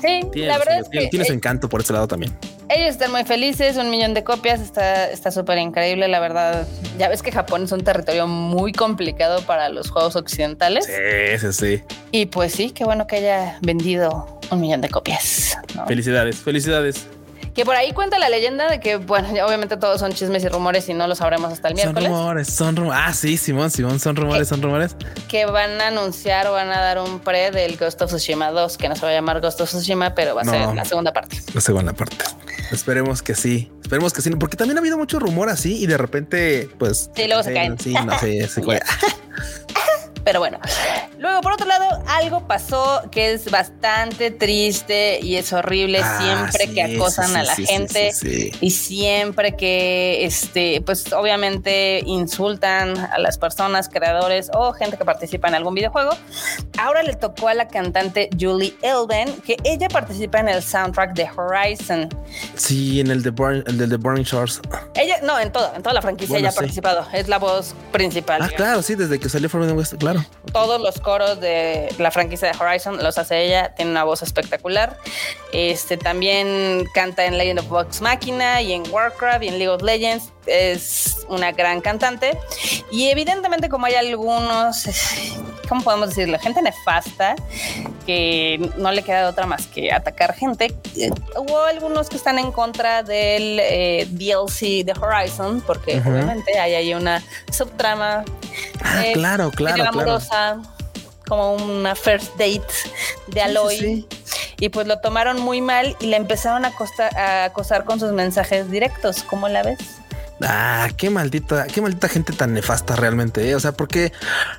[0.00, 2.36] Sí, tiene, la verdad es que tiene su encanto por ese lado también.
[2.68, 6.66] Ellos están muy felices, un millón de copias, está súper increíble, la verdad.
[6.98, 10.84] Ya ves que Japón es un territorio muy complicado para los juegos occidentales.
[10.84, 11.82] Sí, sí, sí.
[12.10, 15.56] Y pues sí, qué bueno que haya vendido un millón de copias.
[15.74, 15.86] ¿no?
[15.86, 17.06] Felicidades, felicidades.
[17.56, 20.88] Que por ahí cuenta la leyenda de que, bueno, obviamente todos son chismes y rumores
[20.90, 22.04] y no lo sabremos hasta el miércoles.
[22.04, 23.00] Son rumores, son rumores.
[23.02, 24.94] Ah, sí, Simón, Simón, son rumores, son rumores.
[25.26, 28.76] Que van a anunciar o van a dar un pre del Ghost of Tsushima 2,
[28.76, 30.52] que no se va a llamar Ghost of Tsushima, pero va a No.
[30.52, 31.38] ser la segunda parte.
[31.54, 32.16] La segunda parte.
[32.70, 33.72] Esperemos que sí.
[33.82, 34.28] Esperemos que sí.
[34.30, 37.10] Porque también ha habido mucho rumor así y de repente, pues.
[37.16, 37.78] Sí, luego se caen.
[37.78, 38.46] Sí, no sé.
[38.48, 38.80] sí, güey.
[40.24, 40.58] Pero bueno,
[41.18, 46.66] luego por otro lado, algo pasó que es bastante triste y es horrible Ah, siempre
[46.66, 48.12] sí, que acosan sí, a la sí, gente
[48.60, 55.48] y siempre que, este, pues obviamente insultan a las personas, creadores o gente que participa
[55.48, 56.10] en algún videojuego.
[56.78, 61.28] Ahora le tocó a la cantante Julie Elven que ella participa en el soundtrack de
[61.36, 62.08] Horizon.
[62.54, 64.60] Sí, en el de Burn, el de Burning Shores.
[64.94, 67.06] Ella, no, en todo, en toda la franquicia Bueno, ella ha participado.
[67.12, 68.42] Es la voz principal.
[68.42, 68.56] Ah, digamos.
[68.56, 70.24] claro, sí, desde que salió Forbidden West, claro.
[70.52, 74.98] todos los coros de la franquicia de Horizon los hace ella, tiene una voz espectacular.
[75.52, 79.82] Este también canta en Legend of Vox Machina y en Warcraft y en League of
[79.82, 80.32] Legends.
[80.46, 82.36] Es una gran cantante.
[82.90, 84.84] Y evidentemente, como hay algunos,
[85.68, 86.40] ¿cómo podemos decirlo?
[86.40, 87.36] Gente nefasta
[88.04, 90.74] que no le queda de otra más que atacar gente.
[91.36, 96.10] Hubo algunos que están en contra del eh, DLC de Horizon, porque Ujú.
[96.10, 98.24] obviamente hay ahí una subtrama
[98.82, 100.75] Ah, eh, claro, claro, claro.
[101.28, 102.62] Como una first date
[103.28, 103.78] de Aloy.
[103.78, 104.06] sí.
[104.58, 108.12] Y pues lo tomaron muy mal y le empezaron a, costa- a acosar con sus
[108.12, 109.22] mensajes directos.
[109.22, 109.78] ¿Cómo la ves?
[110.42, 113.54] Ah, qué maldita, qué maldita gente tan nefasta realmente, ¿eh?
[113.54, 114.12] O sea, porque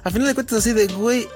[0.03, 1.27] al final de cuentas así de, güey,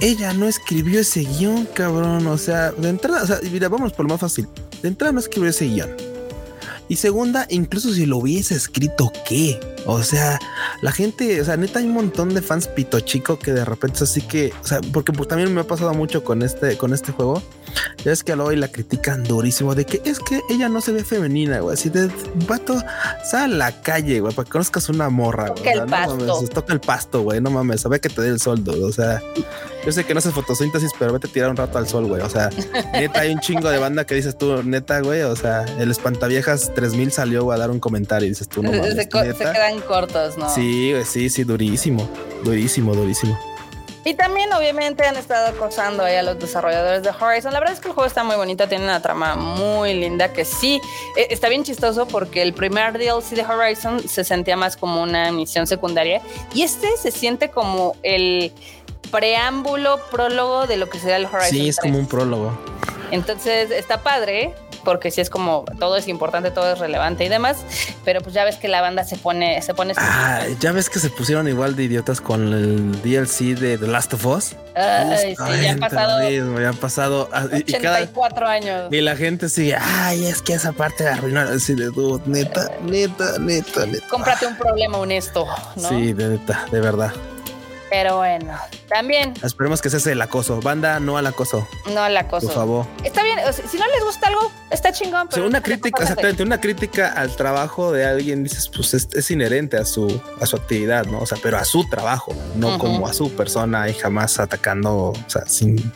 [0.00, 2.26] ella no escribió ese guion, cabrón.
[2.26, 4.46] O sea, de entrada, o sea, mira, vamos por lo más fácil.
[4.82, 5.90] De entrada no escribió ese guion.
[6.88, 9.58] Y segunda, incluso si lo hubiese escrito, ¿qué?
[9.86, 10.38] O sea,
[10.82, 14.04] la gente, o sea, neta hay un montón de fans pito chico que de repente
[14.04, 17.12] así que, o sea, porque pues, también me ha pasado mucho con este, con este
[17.12, 17.42] juego.
[18.04, 20.92] Ya es que a Aloy la critican durísimo de que es que ella no se
[20.92, 21.74] ve femenina, güey.
[21.74, 22.10] Así de
[22.48, 22.74] vato,
[23.24, 25.54] sal a la calle, güey, para que conozcas una morra.
[25.54, 26.16] Toca el O sea, no pasto.
[26.36, 27.40] mames, toca el pasto, güey.
[27.40, 28.82] No mames, sabe que te dé el sol, dude.
[28.84, 29.22] O sea,
[29.86, 32.22] yo sé que no haces fotosíntesis, pero vete a tirar un rato al sol, güey.
[32.22, 32.50] O sea,
[32.92, 35.22] neta, hay un chingo de banda que dices tú, neta, güey.
[35.22, 38.94] O sea, el espantaviejas 3000 salió a dar un comentario y dices tú, no mames.
[38.94, 40.52] se, se quedan cortos, ¿no?
[40.52, 42.08] Sí, güey, sí, sí, durísimo,
[42.44, 43.38] durísimo, durísimo.
[44.04, 47.52] Y también obviamente han estado acosando ahí a los desarrolladores de Horizon.
[47.52, 50.44] La verdad es que el juego está muy bonito, tiene una trama muy linda que
[50.44, 50.80] sí,
[51.16, 55.30] eh, está bien chistoso porque el primer DLC de Horizon se sentía más como una
[55.30, 56.20] misión secundaria
[56.52, 58.52] y este se siente como el
[59.10, 61.50] preámbulo, prólogo de lo que será el Horizon.
[61.50, 61.90] Sí, es 3.
[61.90, 62.58] como un prólogo.
[63.12, 67.58] Entonces está padre porque sí es como todo es importante, todo es relevante y demás,
[68.04, 70.98] pero pues ya ves que la banda se pone se pone Ah, ya ves que
[70.98, 74.56] se pusieron igual de idiotas con el DLC de The Last of Us.
[74.74, 77.28] Ay, sí, ya han pasado mismo, ya han pasado.
[77.32, 78.88] ah, y- cada- 84 años.
[78.92, 81.54] y la gente sigue, ay, es que esa parte la arruinaron.
[81.56, 84.06] Así de dude, neta, neta, neta, neta.
[84.08, 85.88] Cómprate un problema honesto, ¿no?
[85.88, 87.12] Sí, de neta, de verdad.
[87.92, 88.54] Pero bueno,
[88.88, 90.62] también Esperemos que cese el acoso.
[90.62, 92.46] Banda, no al acoso, no la cosa.
[92.46, 92.86] por favor.
[93.04, 95.26] Está bien, o sea, si no les gusta algo, está chingón.
[95.26, 98.94] O sea, Pero una no crítica, exactamente, una crítica al trabajo de alguien, dices, pues
[98.94, 101.18] es, es inherente a su, a su actividad, ¿no?
[101.18, 105.14] O sea, pero a su trabajo, no como a su persona y jamás atacando, o
[105.26, 105.92] sea, sin,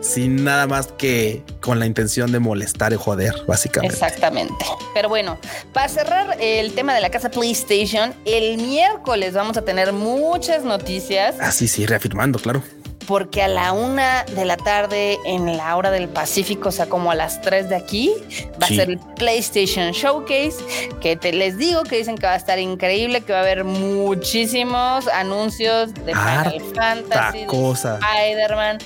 [0.00, 3.94] sin nada más que con la intención de molestar y joder, básicamente.
[3.94, 4.54] Exactamente.
[4.94, 5.38] Pero bueno,
[5.72, 11.34] para cerrar el tema de la casa PlayStation, el miércoles vamos a tener muchas noticias
[11.40, 12.62] Ah, sí, sí, reafirmando, claro.
[13.06, 17.10] Porque a la una de la tarde en la hora del Pacífico, o sea, como
[17.10, 18.12] a las tres de aquí,
[18.60, 18.74] va Sí.
[18.74, 20.56] a ser el PlayStation Showcase,
[21.00, 23.64] que te les digo que dicen que va a estar increíble, que va a haber
[23.64, 27.46] muchísimos anuncios de Final Fantasy.
[27.46, 28.78] Spider-Man.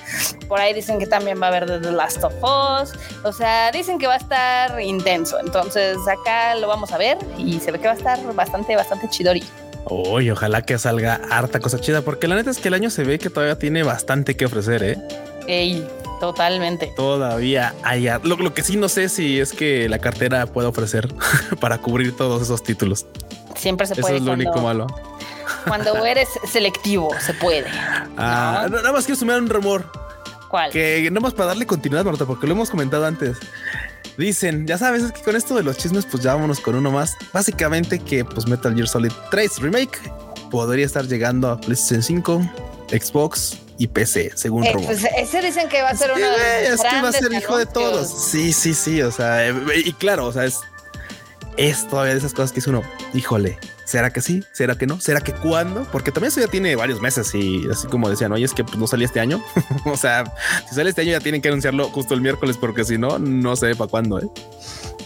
[0.49, 2.93] Por ahí dicen que también va a haber de The Last of Us.
[3.25, 5.39] O sea, dicen que va a estar intenso.
[5.41, 9.09] Entonces acá lo vamos a ver y se ve que va a estar bastante, bastante
[9.09, 9.45] chidori.
[9.87, 13.05] Uy, ojalá que salga harta cosa chida, porque la neta es que el año se
[13.05, 14.99] ve que todavía tiene bastante que ofrecer, ¿eh?
[15.47, 15.87] Ey,
[16.21, 16.93] totalmente.
[16.95, 18.09] Todavía hay...
[18.23, 21.09] Lo, lo que sí no sé si es que la cartera puede ofrecer
[21.61, 23.07] para cubrir todos esos títulos.
[23.57, 24.17] Siempre se puede.
[24.17, 24.87] Eso es lo único malo.
[25.67, 27.69] Cuando eres selectivo, se puede.
[28.17, 29.85] Ah, nada más quiero sumar un rumor.
[30.49, 30.71] ¿Cuál?
[30.71, 33.39] Que no más para darle continuidad, Marta, porque lo hemos comentado antes.
[34.21, 36.91] Dicen, ya sabes, es que con esto de los chismes, pues ya vámonos con uno
[36.91, 37.17] más.
[37.33, 39.99] Básicamente que pues Metal Gear Solid 3 Remake
[40.51, 42.51] podría estar llegando a PlayStation 5,
[42.91, 46.81] Xbox y PC, según eh, pues ese dicen que va a ser uno de los
[46.81, 48.31] Es que va a ser hijo de todos.
[48.31, 49.01] Sí, sí, sí.
[49.01, 49.55] O sea, eh,
[49.87, 50.59] y claro, o sea, es,
[51.61, 53.59] es todavía de esas cosas que es uno, híjole,
[53.91, 54.45] ¿Será que sí?
[54.53, 55.01] ¿Será que no?
[55.01, 55.85] ¿Será que cuándo?
[55.91, 58.79] Porque también eso ya tiene varios meses y así como decían, oye, es que pues,
[58.79, 59.43] no salía este año.
[59.85, 60.33] o sea,
[60.69, 63.57] si sale este año ya tienen que anunciarlo justo el miércoles porque si no, no
[63.57, 64.21] sé para cuándo.
[64.21, 64.29] ¿eh?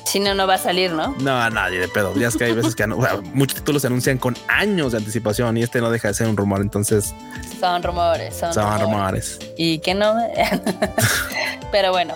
[0.04, 1.14] Si no, no va a salir, ¿no?
[1.18, 2.14] No, nadie de pedo.
[2.14, 2.86] Ya es que hay veces que
[3.32, 6.36] muchos títulos se anuncian con años de anticipación y este no deja de ser un
[6.36, 6.60] rumor.
[6.60, 7.14] Entonces
[7.58, 9.38] son rumores, son, son rumores.
[9.56, 10.14] Y que no.
[11.70, 12.14] Pero bueno,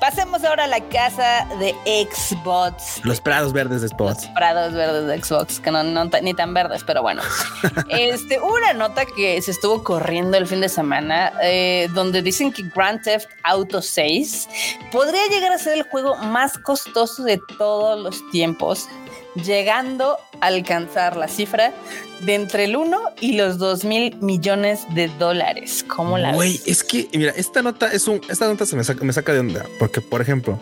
[0.00, 1.74] pasemos ahora a la casa de
[2.10, 3.04] Xbox.
[3.04, 4.24] Los prados verdes de Xbox.
[4.24, 5.82] Los prados verdes de Xbox, que no,
[6.22, 7.22] ni tan verdes, pero bueno.
[7.88, 12.62] este, una nota que se estuvo corriendo el fin de semana, eh, donde dicen que
[12.74, 14.48] Grand Theft Auto 6
[14.92, 18.88] podría llegar a ser el juego más costoso de todos los tiempos
[19.34, 21.72] llegando a alcanzar la cifra
[22.20, 25.84] de entre el 1 y los 2 mil millones de dólares.
[25.88, 29.04] ¿Cómo la Güey, es que, mira, esta nota es un, esta nota se me saca,
[29.04, 30.58] me saca de onda, porque, por ejemplo,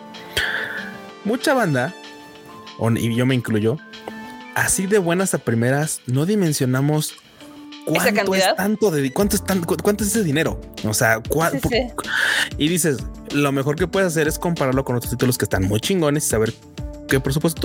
[1.23, 1.93] mucha banda,
[2.95, 3.77] y yo me incluyo,
[4.55, 7.13] así de buenas a primeras, no dimensionamos
[7.85, 9.41] cuánto es tanto de cuánto es
[9.81, 10.59] cuánto es ese dinero.
[10.85, 11.21] O sea,
[12.57, 12.97] y dices,
[13.31, 16.29] lo mejor que puedes hacer es compararlo con otros títulos que están muy chingones y
[16.29, 16.53] saber
[17.07, 17.61] qué por supuesto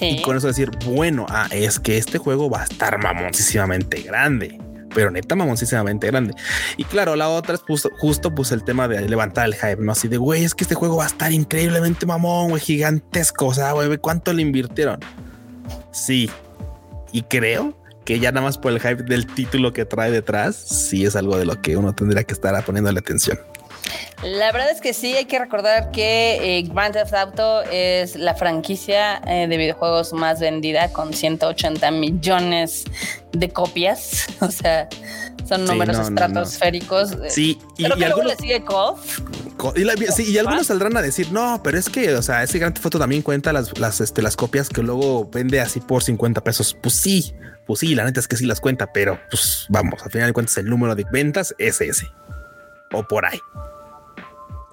[0.00, 4.58] y con eso decir, bueno, ah, es que este juego va a estar mamoncísimamente grande
[4.96, 6.32] pero neta mamoncísimamente grande.
[6.78, 7.60] Y claro, la otra es
[7.98, 9.92] justo pues el tema de levantar el hype, ¿no?
[9.92, 13.52] Así de, güey, es que este juego va a estar increíblemente mamón, güey, gigantesco, o
[13.52, 14.98] sea, güey, ¿cuánto le invirtieron?
[15.92, 16.30] Sí,
[17.12, 21.04] y creo que ya nada más por el hype del título que trae detrás, sí
[21.04, 23.38] es algo de lo que uno tendría que estar poniéndole atención.
[24.22, 28.34] La verdad es que sí, hay que recordar que eh, Grand Theft Auto es la
[28.34, 32.84] franquicia eh, de videojuegos más vendida con 180 millones
[33.32, 34.26] de copias.
[34.40, 34.88] O sea,
[35.48, 37.16] son números estratosféricos.
[37.28, 38.64] Sí, y, Creo que algunos, le sigue.
[39.74, 42.74] Y, sí, y algunos saldrán a decir, no, pero es que, o sea, ese Grand
[42.74, 46.42] Theft Auto también cuenta las, las, este, las copias que luego vende así por 50
[46.44, 46.76] pesos.
[46.80, 47.34] Pues sí,
[47.66, 50.32] pues sí, la neta es que sí las cuenta, pero pues vamos, al final de
[50.32, 52.06] cuentas el número de ventas es ese.
[52.92, 53.40] O por ahí.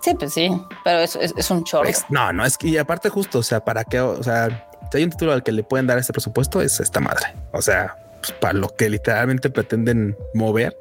[0.03, 0.49] Sí, pues sí,
[0.83, 1.83] pero es, es, un chorro.
[1.83, 4.97] Pues, no, no, es que y aparte justo, o sea, para qué, o sea, si
[4.97, 7.27] hay un título al que le pueden dar este presupuesto, es esta madre.
[7.53, 10.77] O sea, pues, para lo que literalmente pretenden mover.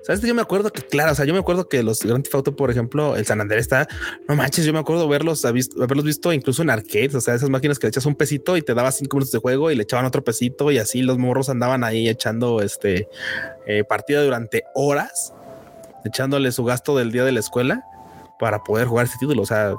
[0.00, 2.00] O sea, este yo me acuerdo que, claro, o sea, yo me acuerdo que los
[2.04, 3.88] Grand Theft Auto, por ejemplo, el San Andrés está,
[4.28, 7.80] no manches, yo me acuerdo verlos, haberlos visto incluso en arcades, o sea, esas máquinas
[7.80, 10.04] que le echas un pesito y te daba cinco minutos de juego y le echaban
[10.04, 13.08] otro pesito y así los morros andaban ahí echando este
[13.66, 15.34] eh, partida durante horas,
[16.04, 17.84] echándole su gasto del día de la escuela
[18.40, 19.42] para poder jugar ese título.
[19.42, 19.74] O sea,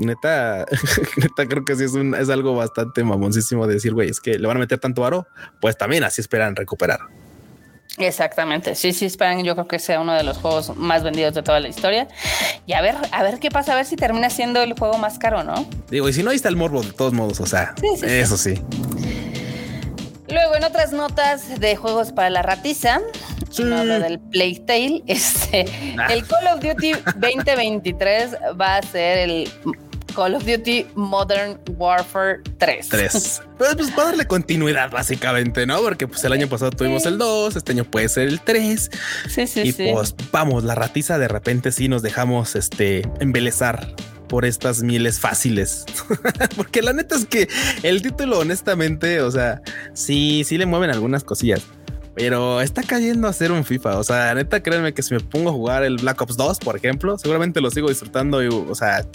[0.00, 0.66] neta,
[1.16, 4.38] neta creo que sí es, un, es algo bastante mamoncísimo de decir, güey, es que
[4.38, 5.26] le van a meter tanto aro,
[5.60, 7.00] pues también así esperan recuperar.
[7.98, 11.42] Exactamente, sí, sí esperan, yo creo que sea uno de los juegos más vendidos de
[11.42, 12.08] toda la historia.
[12.66, 15.18] Y a ver, a ver qué pasa, a ver si termina siendo el juego más
[15.18, 15.66] caro, ¿no?
[15.90, 18.60] Digo, y si no, ahí está el morbo de todos modos, o sea, eso sí.
[20.28, 23.00] Luego, en otras notas de juegos para la ratiza,
[23.64, 25.66] del Playtale, este,
[26.10, 29.48] el Call of Duty 2023 va a ser el
[30.14, 32.88] Call of Duty Modern Warfare 3.
[32.88, 33.12] 3.
[33.58, 35.80] Pues, pues para darle continuidad, básicamente, ¿no?
[35.82, 38.90] Porque pues el año pasado tuvimos el 2, este año puede ser el 3.
[39.28, 39.90] Sí, sí, y sí.
[39.92, 43.94] pues vamos, la ratiza de repente sí nos dejamos este embelezar
[44.26, 45.84] por estas mieles fáciles.
[46.56, 47.48] Porque la neta es que
[47.82, 49.60] el título, honestamente, o sea,
[49.92, 51.62] sí, sí le mueven algunas cosillas.
[52.16, 53.98] Pero está cayendo a ser un FIFA.
[53.98, 56.74] O sea, neta, créanme que si me pongo a jugar el Black Ops 2, por
[56.74, 59.06] ejemplo, seguramente lo sigo disfrutando y, o sea,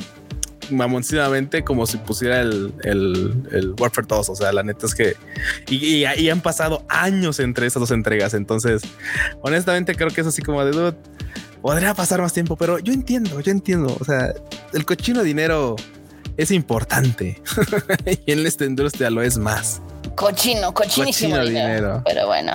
[0.70, 4.30] mamoncidamente como si pusiera el, el, Warfare 2.
[4.30, 5.16] O sea, la neta es que
[5.68, 8.36] y, y, han pasado años entre esas dos entregas.
[8.36, 8.84] Entonces,
[9.42, 10.98] honestamente, creo que es así como de dude.
[11.64, 13.98] Podría pasar más tiempo, pero yo entiendo, yo entiendo.
[14.00, 14.32] O sea,
[14.74, 15.76] el cochino dinero
[16.38, 17.42] es importante
[18.26, 19.82] y en esta industria lo es más.
[20.16, 22.02] Cochino, cochinísimo dinero.
[22.06, 22.54] Pero bueno.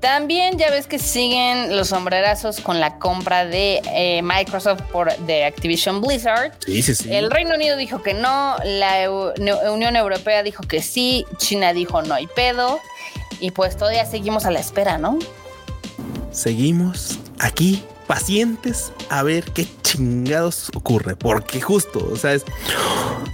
[0.00, 5.44] También ya ves que siguen los sombrerazos con la compra de eh, Microsoft por de
[5.44, 6.52] Activision Blizzard.
[6.64, 7.14] Sí, sí, sí.
[7.14, 9.10] El Reino Unido dijo que no, la
[9.70, 12.80] Unión Europea dijo que sí, China dijo no hay pedo.
[13.40, 15.18] Y pues todavía seguimos a la espera, ¿no?
[16.30, 22.36] Seguimos aquí pacientes a ver qué chingados ocurre, porque justo, o sea,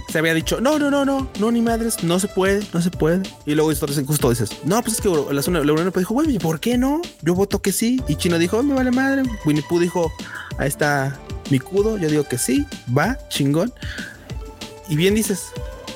[0.07, 2.91] se había dicho, no, no, no, no, no, ni madres, no se puede, no se
[2.91, 3.23] puede.
[3.47, 6.77] Y luego justo dices, no, pues es que la, la Unión dijo, güey, ¿por qué
[6.77, 7.01] no?
[7.23, 7.99] Yo voto que sí.
[8.07, 9.23] Y Chino dijo, me vale madre.
[9.47, 10.11] Winnie Pooh dijo,
[10.59, 11.97] ahí está mi cudo.
[11.97, 12.63] Yo digo que sí,
[12.95, 13.73] va, chingón.
[14.89, 15.45] Y bien dices,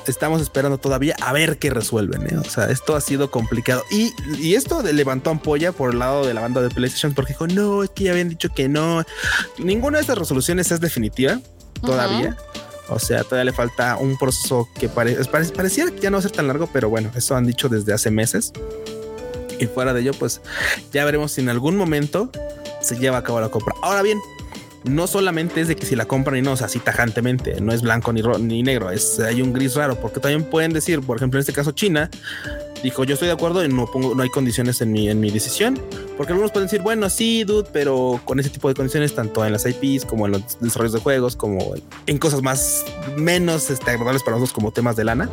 [0.08, 2.24] estamos esperando todavía a ver qué resuelven.
[2.24, 2.38] ¿eh?
[2.38, 3.84] O sea, esto ha sido complicado.
[3.92, 7.48] Y, y, esto levantó ampolla por el lado de la banda de PlayStation porque dijo,
[7.48, 9.04] no, es que ya habían dicho que no.
[9.58, 11.40] Ninguna de estas resoluciones es definitiva
[11.82, 12.38] todavía.
[12.90, 16.24] O sea, todavía le falta un proceso que parece pareciera que ya no va a
[16.24, 18.52] ser tan largo, pero bueno, eso han dicho desde hace meses.
[19.60, 20.42] Y fuera de ello, pues
[20.92, 22.32] ya veremos si en algún momento
[22.82, 23.76] se lleva a cabo la compra.
[23.82, 24.20] Ahora bien,
[24.84, 27.72] no solamente es de que si la compran y no, o sea, así tajantemente, no
[27.72, 31.18] es blanco ni, ni negro, es, hay un gris raro, porque también pueden decir, por
[31.18, 32.10] ejemplo, en este caso China,
[32.84, 35.30] dijo yo estoy de acuerdo y no pongo, no hay condiciones en mi, en mi
[35.30, 35.80] decisión,
[36.18, 39.52] porque algunos pueden decir, bueno, sí, dude, pero con ese tipo de condiciones, tanto en
[39.52, 41.74] las IPs como en los desarrollos de juegos, como
[42.08, 42.86] en cosas más
[43.18, 45.30] menos este, agradables para nosotros como temas de lana.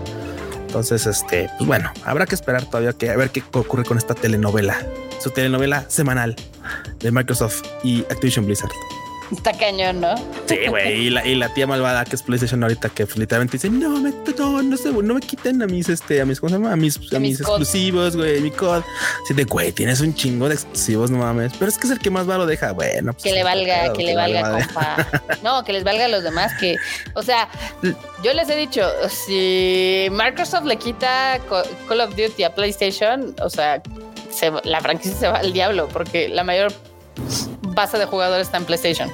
[0.66, 4.14] Entonces, este, pues bueno, habrá que esperar todavía que a ver qué ocurre con esta
[4.14, 4.76] telenovela,
[5.18, 6.36] su telenovela semanal
[6.98, 8.72] de Microsoft y Activision Blizzard.
[9.30, 10.14] Está cañón, ¿no?
[10.46, 11.06] Sí, güey.
[11.06, 14.12] Y la, y la, tía malvada que es PlayStation ahorita que literalmente dice, no, me,
[14.38, 16.72] no, no, sé, no me quiten a mis, este, a mis, ¿cómo se llama?
[16.72, 18.84] A mis, a mis, exclusivos, güey, mi code.
[19.24, 21.52] Así de, güey, tienes un chingo de exclusivos, no mames.
[21.58, 22.72] Pero es que es el que más va lo deja.
[22.72, 25.06] Bueno, pues, que le valga, que, le valga, compa.
[25.42, 26.76] no, que les valga a los demás que,
[27.14, 27.48] o sea,
[28.22, 31.38] yo les he dicho, si Microsoft le quita
[31.88, 33.82] Call of Duty a PlayStation, o sea,
[34.30, 36.72] se, la franquicia se va al diablo porque la mayor
[37.78, 39.08] base de jugadores está en PlayStation.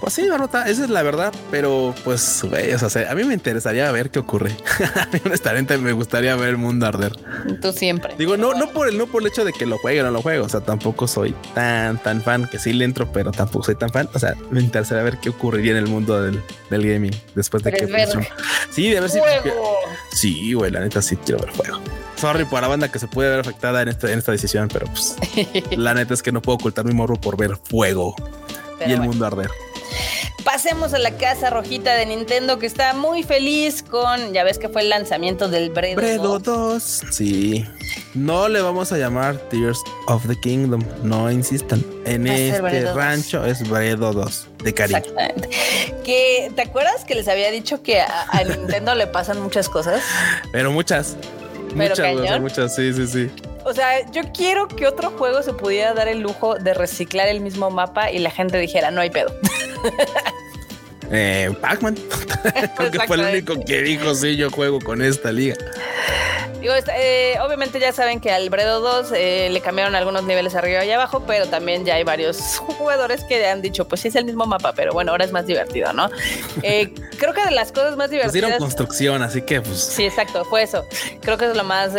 [0.00, 3.34] Pues sí, Barrota, esa es la verdad, pero pues, güey, o sea, a mí me
[3.34, 4.56] interesaría ver qué ocurre.
[4.94, 7.12] a mí honestamente me gustaría ver el mundo arder.
[7.60, 8.14] Tú siempre.
[8.16, 10.10] Digo, no, no por el, no por el hecho de que lo juegue o no
[10.10, 13.66] lo juegue, o sea, tampoco soy tan, tan fan, que sí le entro, pero tampoco
[13.66, 14.08] soy tan fan.
[14.14, 17.72] O sea, me interesaría ver qué ocurriría en el mundo del, del gaming después de
[17.72, 17.84] que...
[17.84, 18.08] Ver
[18.70, 19.20] sí, de ver si...
[20.12, 21.80] Sí, güey, la neta sí quiero ver fuego.
[22.16, 24.86] Sorry por la banda que se puede ver afectada en, este, en esta decisión, pero
[24.86, 25.16] pues
[25.76, 28.14] la neta es que no puedo ocultar mi morro por ver fuego
[28.86, 29.50] y el mundo arder.
[30.44, 34.68] Pasemos a la casa rojita de Nintendo que está muy feliz con, ya ves que
[34.68, 37.02] fue el lanzamiento del Bredo, Bredo 2.
[37.10, 37.64] Sí.
[38.14, 41.84] No le vamos a llamar Tears of the Kingdom, no insistan.
[42.04, 44.98] En este rancho es Bredo 2 de cariño.
[44.98, 45.50] Exactamente.
[46.04, 50.02] Que te acuerdas que les había dicho que a, Nintendo le pasan muchas cosas,
[50.52, 51.16] pero muchas.
[51.74, 53.30] muchas, muchas, sí, sí, sí.
[53.64, 57.40] O sea, yo quiero que otro juego se pudiera dar el lujo de reciclar el
[57.40, 59.34] mismo mapa y la gente dijera, no hay pedo.
[61.12, 61.96] Eh, Pac-Man.
[62.76, 65.56] Creo que fue el único que dijo, sí, yo juego con esta liga.
[66.60, 70.84] Digo, eh, obviamente ya saben que al Bredo 2 eh, le cambiaron algunos niveles arriba
[70.84, 74.24] y abajo, pero también ya hay varios jugadores que han dicho, pues sí es el
[74.24, 76.10] mismo mapa, pero bueno, ahora es más divertido, ¿no?
[76.60, 78.30] creo que de las cosas más divertidas...
[78.30, 79.80] Pusieron construcción, así que pues...
[79.80, 80.84] Sí, exacto, fue eso.
[81.22, 81.92] Creo que es lo más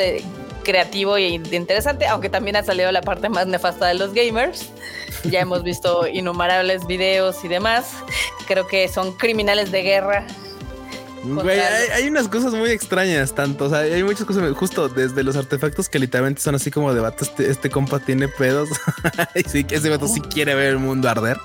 [0.72, 4.70] creativo y interesante, aunque también ha salido la parte más nefasta de los gamers.
[5.26, 7.94] Ya hemos visto innumerables videos y demás.
[8.48, 10.26] Creo que son criminales de guerra
[11.94, 13.66] hay, unas cosas muy extrañas, tanto.
[13.66, 17.02] O sea, hay muchas cosas, justo desde los artefactos que literalmente son así como de
[17.02, 17.24] vato.
[17.24, 18.70] Este, este compa tiene pedos.
[19.36, 21.38] y sí, que ese vato sí quiere ver el mundo arder,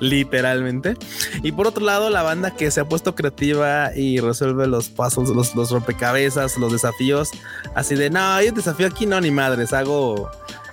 [0.00, 0.96] literalmente.
[1.42, 5.28] Y por otro lado, la banda que se ha puesto creativa y resuelve los pasos,
[5.30, 7.30] los, los rompecabezas, los desafíos.
[7.74, 9.72] Así de no, hay un desafío aquí, no, ni madres.
[9.72, 10.30] Hago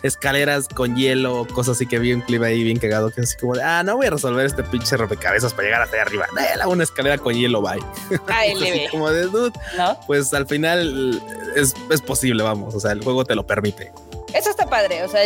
[0.07, 3.37] escaleras con hielo, cosas así que vi un clip ahí bien cagado que es así
[3.37, 6.27] como de, ah, no voy a resolver este pinche rompecabezas para llegar hasta allá arriba.
[6.35, 7.79] Dale una escalera con hielo, bye.
[8.91, 9.59] como de dude.
[10.05, 11.21] Pues al final
[11.55, 12.75] es, es posible, vamos.
[12.75, 13.91] O sea, el juego te lo permite.
[14.33, 15.03] Eso está padre.
[15.03, 15.21] O sea,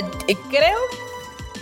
[0.50, 0.78] creo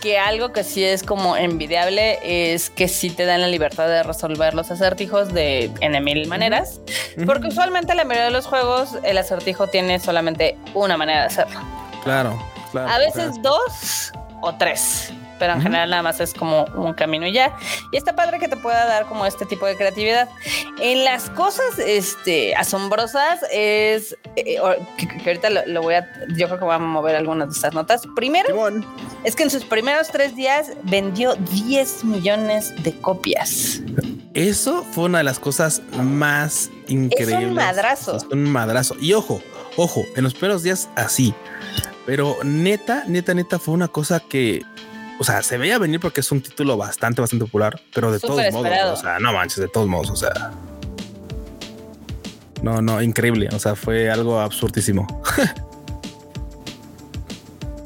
[0.01, 4.03] que algo que sí es como envidiable es que sí te dan la libertad de
[4.03, 6.79] resolver los acertijos de en mil maneras,
[7.25, 11.59] porque usualmente la mayoría de los juegos el acertijo tiene solamente una manera de hacerlo.
[12.03, 12.39] Claro
[12.75, 17.33] a veces dos o tres, pero en general nada más es como un camino y
[17.33, 17.55] ya.
[17.91, 20.29] Y está padre que te pueda dar como este tipo de creatividad.
[20.79, 24.59] En las cosas este, asombrosas es, eh,
[24.97, 28.03] que, ahorita lo, voy a, yo creo que voy a mover algunas de estas notas.
[28.15, 28.69] Primero,
[29.23, 33.81] es que en sus primeros tres días vendió 10 millones de copias.
[34.33, 37.39] Eso fue una de las cosas más increíbles.
[37.39, 38.17] Es un madrazo.
[38.17, 38.95] Es un madrazo.
[39.01, 39.41] Y ojo,
[39.75, 41.33] ojo, en los primeros días así.
[42.09, 44.63] Pero neta, neta, neta, fue una cosa que,
[45.19, 48.51] o sea, se veía venir porque es un título bastante, bastante popular, pero de todos
[48.51, 50.51] modos, o sea, no manches, de todos modos, o sea.
[52.63, 53.47] No, no, increíble.
[53.53, 55.05] O sea, fue algo absurdísimo.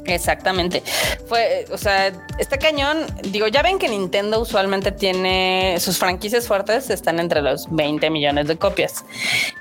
[0.06, 0.82] Exactamente.
[1.26, 6.90] Fue, o sea, este cañón, digo, ya ven que Nintendo usualmente tiene sus franquicias fuertes,
[6.90, 9.04] están entre los 20 millones de copias.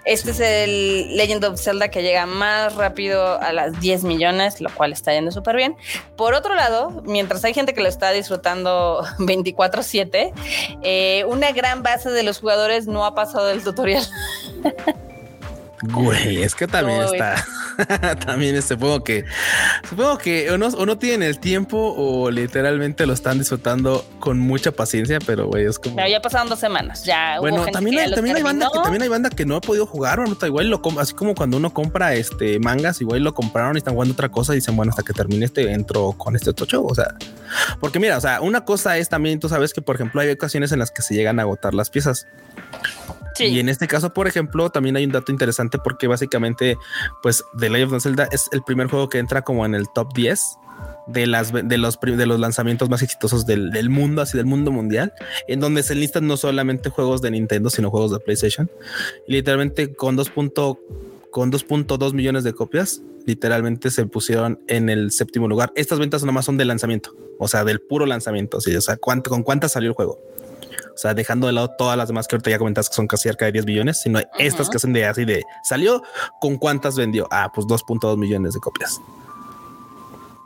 [0.05, 4.69] Este es el Legend of Zelda que llega más rápido a las 10 millones, lo
[4.73, 5.77] cual está yendo súper bien.
[6.17, 10.33] Por otro lado, mientras hay gente que lo está disfrutando 24/7,
[10.83, 14.05] eh, una gran base de los jugadores no ha pasado el tutorial.
[15.91, 17.45] Güey, es que también está.
[18.25, 19.25] también supongo que
[19.89, 24.39] supongo que o no, o no tienen el tiempo o literalmente lo están disfrutando con
[24.39, 25.95] mucha paciencia, pero güey, es como.
[25.95, 27.03] Pero ya pasaron dos semanas.
[27.03, 29.86] Ya bueno, también, hay, también hay banda que también hay banda que no ha podido
[29.86, 33.75] jugar, o no, igual lo así como cuando uno compra este mangas, igual lo compraron
[33.75, 36.53] y están jugando otra cosa y dicen, bueno, hasta que termine este entro con este
[36.53, 36.84] tocho.
[36.84, 37.15] O sea,
[37.79, 40.71] porque mira, o sea, una cosa es también, tú sabes que por ejemplo hay ocasiones
[40.71, 42.27] en las que se llegan a agotar las piezas.
[43.39, 46.77] Y en este caso, por ejemplo, también hay un dato interesante porque básicamente,
[47.21, 50.13] pues, The Legend of Zelda es el primer juego que entra como en el top
[50.13, 50.39] 10
[51.07, 55.13] de las de los de los lanzamientos más exitosos del, mundo, así del mundo mundial,
[55.47, 58.69] en donde se listan no solamente juegos de Nintendo, sino juegos de PlayStation.
[59.27, 60.31] Literalmente con 2.
[61.29, 65.71] con 2.2 millones de copias, literalmente se pusieron en el séptimo lugar.
[65.75, 68.57] Estas ventas nada más son de lanzamiento, o sea, del puro lanzamiento.
[68.57, 70.19] o sea, ¿cuánto, con cuántas salió el juego.
[70.93, 73.23] O sea, dejando de lado todas las demás que ahorita ya comentaste que son casi
[73.23, 76.03] cerca de 10 billones, sino estas que hacen de así de salió
[76.39, 77.27] con cuántas vendió.
[77.31, 79.01] Ah, pues 2.2 millones de copias.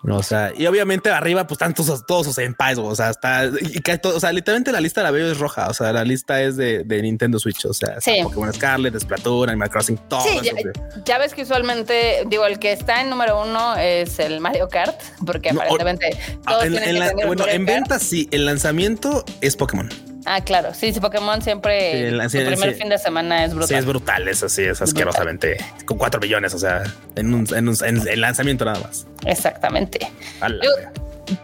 [0.09, 3.81] O sea, y obviamente arriba, pues están todos, todos sus empires, o sea, está y
[3.81, 6.41] cae todo, o sea, literalmente la lista la veo es roja, o sea, la lista
[6.41, 8.19] es de, Nintendo Switch, o sea, sí.
[8.23, 10.21] Pokémon Scarlet, Splatoon, Animal Crossing, todo.
[10.21, 10.39] Sí,
[11.03, 14.97] ya, ves que usualmente, digo, el que está en número uno es el Mario Kart,
[15.25, 16.63] porque aparentemente ah,
[17.25, 19.89] bueno, en ventas sí, el lanzamiento es Pokémon.
[20.29, 20.73] Ah, claro.
[20.73, 22.09] Sí, sí, Pokémon siempre.
[22.09, 23.69] el primer fin de semana es brutal.
[23.69, 24.27] Sí, es brutal.
[24.27, 25.55] Eso sí, es asquerosamente.
[25.85, 26.83] Con cuatro millones, o sea,
[27.15, 29.07] en un, en un en lanzamiento nada más.
[29.25, 30.11] Exactamente.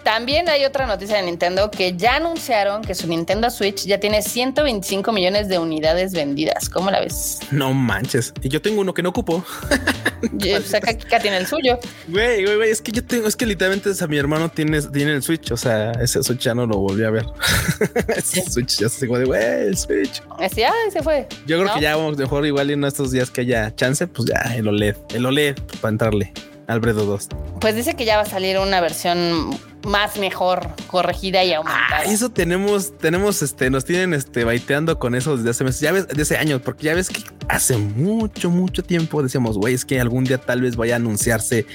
[0.04, 4.22] También hay otra noticia de Nintendo que ya anunciaron que su Nintendo Switch ya tiene
[4.22, 6.70] 125 millones de unidades vendidas.
[6.70, 7.40] ¿Cómo la ves?
[7.52, 8.34] No manches.
[8.42, 9.44] Y yo tengo uno que no ocupo.
[9.44, 11.80] o sea, que tiene el suyo.
[12.08, 15.14] Güey, güey, güey, es que yo tengo, es que literalmente o mi hermano tiene, tiene
[15.14, 15.52] el Switch.
[15.52, 17.26] O sea, ese Switch ya no lo volví a ver.
[18.16, 20.22] ese Switch ya se fue de, güey, el Switch.
[20.40, 21.28] Así, ah, se fue.
[21.46, 24.56] Yo creo que ya vamos mejor igual en estos días que haya chance, pues ya
[24.56, 26.34] el OLED, el OLED pues, para entrarle.
[26.68, 27.28] Alfredo 2.
[27.60, 32.00] Pues dice que ya va a salir una versión más mejor, corregida y aumentada.
[32.00, 35.92] Ah, eso tenemos, tenemos, este, nos tienen este baiteando con eso desde hace meses, ya
[35.92, 40.00] ves, desde años, porque ya ves que hace mucho, mucho tiempo decíamos, güey, es que
[40.00, 41.66] algún día tal vez vaya a anunciarse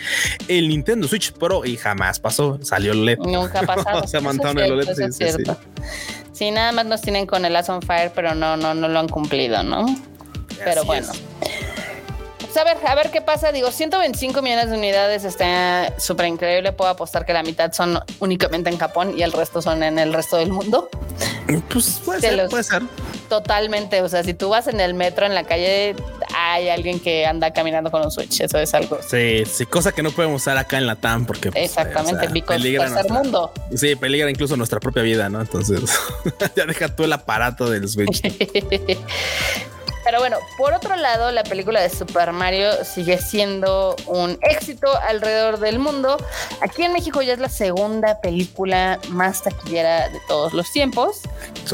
[0.49, 3.19] el Nintendo Switch Pro y jamás pasó, salió el LED.
[3.19, 4.07] Nunca ha pasado.
[4.09, 4.95] Se montaron el LED.
[4.95, 5.45] Sí, sí,
[6.33, 8.99] sí, nada más nos tienen con el As on Fire, pero no, no, no lo
[8.99, 9.87] han cumplido, ¿no?
[10.65, 11.13] Pero bueno
[12.57, 13.53] a ver, a ver qué pasa.
[13.53, 16.73] Digo, 125 millones de unidades está súper increíble.
[16.73, 20.13] Puedo apostar que la mitad son únicamente en Japón y el resto son en el
[20.13, 20.89] resto del mundo.
[21.71, 22.83] Pues puede ser, puede ser.
[23.29, 24.03] Totalmente.
[24.03, 25.97] O sea, si tú vas en el metro, en la calle,
[26.35, 28.41] hay alguien que anda caminando con un Switch.
[28.41, 28.99] Eso es algo.
[29.07, 31.51] Sí, sí, cosa que no podemos usar acá en la TAM porque.
[31.51, 33.53] Pues, Exactamente, o peligra nuestra, mundo.
[33.75, 35.41] Sí, peligra incluso nuestra propia vida, ¿no?
[35.41, 35.81] Entonces,
[36.57, 38.23] ya deja tú el aparato del Switch.
[40.09, 45.59] Pero bueno, por otro lado, la película de Super Mario sigue siendo un éxito alrededor
[45.59, 46.17] del mundo.
[46.63, 51.21] Aquí en México ya es la segunda película más taquillera de todos los tiempos.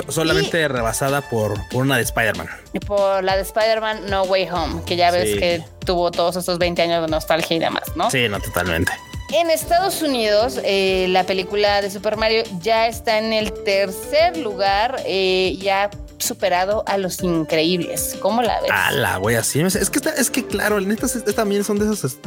[0.09, 2.49] solamente rebasada por, por una de Spider-Man.
[2.85, 6.83] Por la de Spider-Man No Way Home, que ya ves que tuvo todos estos 20
[6.83, 8.11] años de nostalgia y demás, ¿no?
[8.11, 8.91] Sí, no, totalmente.
[9.33, 15.01] En Estados Unidos, eh, la película de Super Mario ya está en el tercer lugar,
[15.07, 15.89] eh, ya
[16.19, 18.17] superado a los increíbles.
[18.21, 18.71] ¿Cómo la ves?
[18.73, 22.19] A la güey, así es que es que claro, estas también son de esos,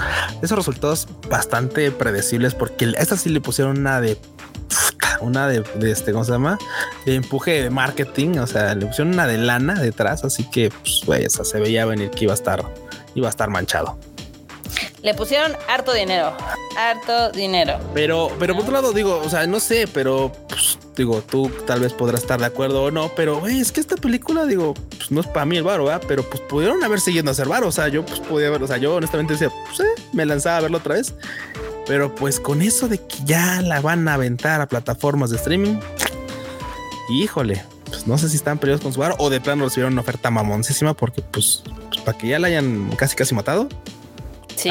[0.42, 4.18] esos resultados bastante predecibles porque esta sí le pusieron una de
[5.22, 6.58] una de, este, ¿cómo se llama?
[7.06, 11.02] De empuje de marketing, o sea, le pusieron una de lana detrás, así que pues,
[11.06, 12.64] güey, esa se veía venir que iba a estar,
[13.16, 13.98] iba a estar manchado.
[15.02, 16.36] Le pusieron harto dinero,
[16.78, 17.80] harto dinero.
[17.94, 21.80] Pero, pero por otro lado digo, o sea, no sé, pero pues, digo, tú tal
[21.80, 25.22] vez podrás estar de acuerdo o no, pero es que esta película, digo, pues no
[25.22, 26.02] es para mí el varo, ¿verdad?
[26.08, 27.68] Pero pues pudieron haber seguido a hacer varo.
[27.68, 30.58] O sea, yo pues podía ver, o sea, yo honestamente decía, pues eh, me lanzaba
[30.58, 31.14] a verlo otra vez.
[31.86, 35.80] Pero pues con eso de que ya la van a aventar a plataformas de streaming,
[37.10, 40.02] híjole, pues no sé si están perdidos con su varo o de plano recibieron una
[40.02, 43.70] oferta mamoncísima porque pues, pues para que ya la hayan casi casi matado.
[44.56, 44.70] Sí,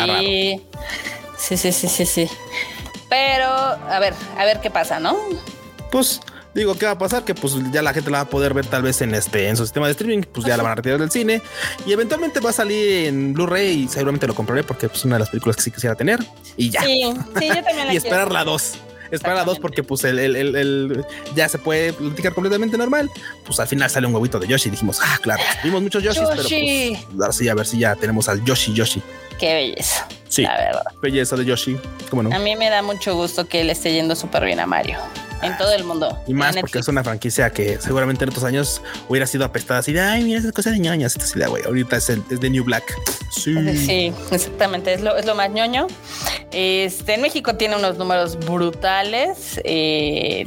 [1.39, 2.31] sí, sí, sí, sí, sí.
[3.09, 5.17] Pero a ver, a ver qué pasa, ¿no?
[5.91, 6.21] Pues
[6.57, 7.23] Digo, ¿qué va a pasar?
[7.23, 9.59] Que pues ya la gente la va a poder ver tal vez en este, en
[9.59, 11.43] su sistema de streaming, pues ya la van a retirar del cine
[11.87, 15.17] y eventualmente va a salir en Blu-ray y seguramente lo compraré porque es pues, una
[15.17, 16.19] de las películas que sí quisiera tener
[16.57, 16.81] y ya.
[16.81, 17.03] Sí,
[17.39, 18.73] sí, yo también la y esperar la dos.
[19.11, 23.11] Esperar la dos porque pues el, el, el, ya se puede platicar completamente normal.
[23.45, 26.23] Pues al final sale un huevito de Yoshi y dijimos, ah, claro, vimos muchos Yoshis,
[26.23, 29.03] pero pues, ahora sí, a ver si ya tenemos al Yoshi Yoshi.
[29.39, 30.09] Qué belleza.
[30.29, 30.85] Sí, la verdad.
[31.01, 31.79] Belleza de Yoshi.
[32.11, 32.35] ¿Cómo no?
[32.35, 34.99] A mí me da mucho gusto que le esté yendo súper bien a Mario
[35.43, 36.19] en todo el mundo.
[36.27, 39.93] Y más porque es una franquicia que seguramente en otros años hubiera sido apestada así
[39.93, 41.17] de ay, mira esas cosas de ñoñas.
[41.17, 41.65] Esta sí, güey.
[41.65, 42.95] Ahorita es, es, de New Black.
[43.31, 43.55] Sí.
[43.77, 44.93] sí, exactamente.
[44.95, 45.87] Es lo, es lo más ñoño.
[46.53, 49.61] Este en México tiene unos números brutales.
[49.65, 50.47] Eh,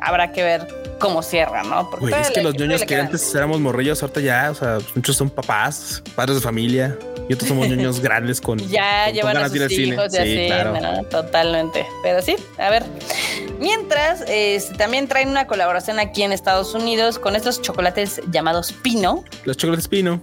[0.00, 1.90] habrá que ver cómo cierra, ¿no?
[1.90, 5.28] Porque es que los ñoños que antes éramos morrillos, ahorita ya, o sea, muchos son
[5.28, 6.96] papás, padres de familia
[7.28, 11.04] y otros somos niños grandes con ya llevan a sus hijos sí, claro.
[11.04, 11.86] totalmente.
[12.02, 12.84] Pero sí, a ver.
[13.58, 19.24] Mientras, este, también traen una colaboración aquí en Estados Unidos con estos chocolates llamados Pino.
[19.44, 20.20] Los chocolates Pino.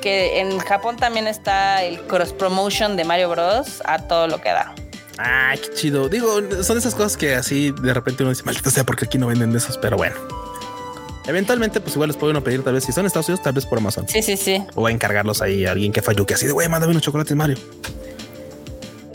[0.00, 3.82] Que en Japón también está el cross promotion de Mario Bros.
[3.84, 4.74] a todo lo que da.
[5.18, 6.08] Ay, qué chido.
[6.08, 9.26] Digo, son esas cosas que así de repente uno dice, maldita sea, porque aquí no
[9.26, 10.16] venden de esos, pero bueno.
[11.26, 13.78] Eventualmente, pues igual les pueden pedir, tal vez si son Estados Unidos, tal vez por
[13.78, 14.08] Amazon.
[14.08, 14.62] Sí, sí, sí.
[14.74, 17.36] O a encargarlos ahí a alguien que falló, que así de güey, mándame unos chocolates
[17.36, 17.56] Mario.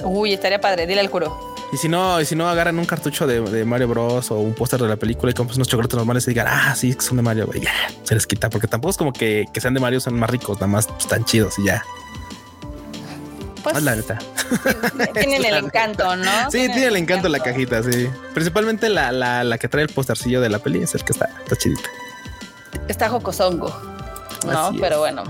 [0.04, 1.56] Uy, estaría padre, dile al curo.
[1.74, 4.80] Y si no, y si no agarran un cartucho de, Mario Bros o un póster
[4.82, 7.46] de la película y compras unos chocolates normales y digan, ah, sí, son de Mario,
[7.46, 10.18] güey, ya se les quita, porque tampoco es como que, que sean de Mario, son
[10.18, 11.84] más ricos, nada más están chidos y ya.
[13.72, 14.20] Pues, la neta.
[15.14, 16.52] Tienen el encanto, ¿no?
[16.52, 18.10] Sí, tiene el encanto, la cajita, sí.
[18.34, 21.30] Principalmente la, la, la, que trae el postercillo de la peli es el que está,
[21.44, 21.90] está chidita.
[22.88, 23.70] Está jocosongo,
[24.46, 24.72] ¿no?
[24.80, 25.24] Pero bueno.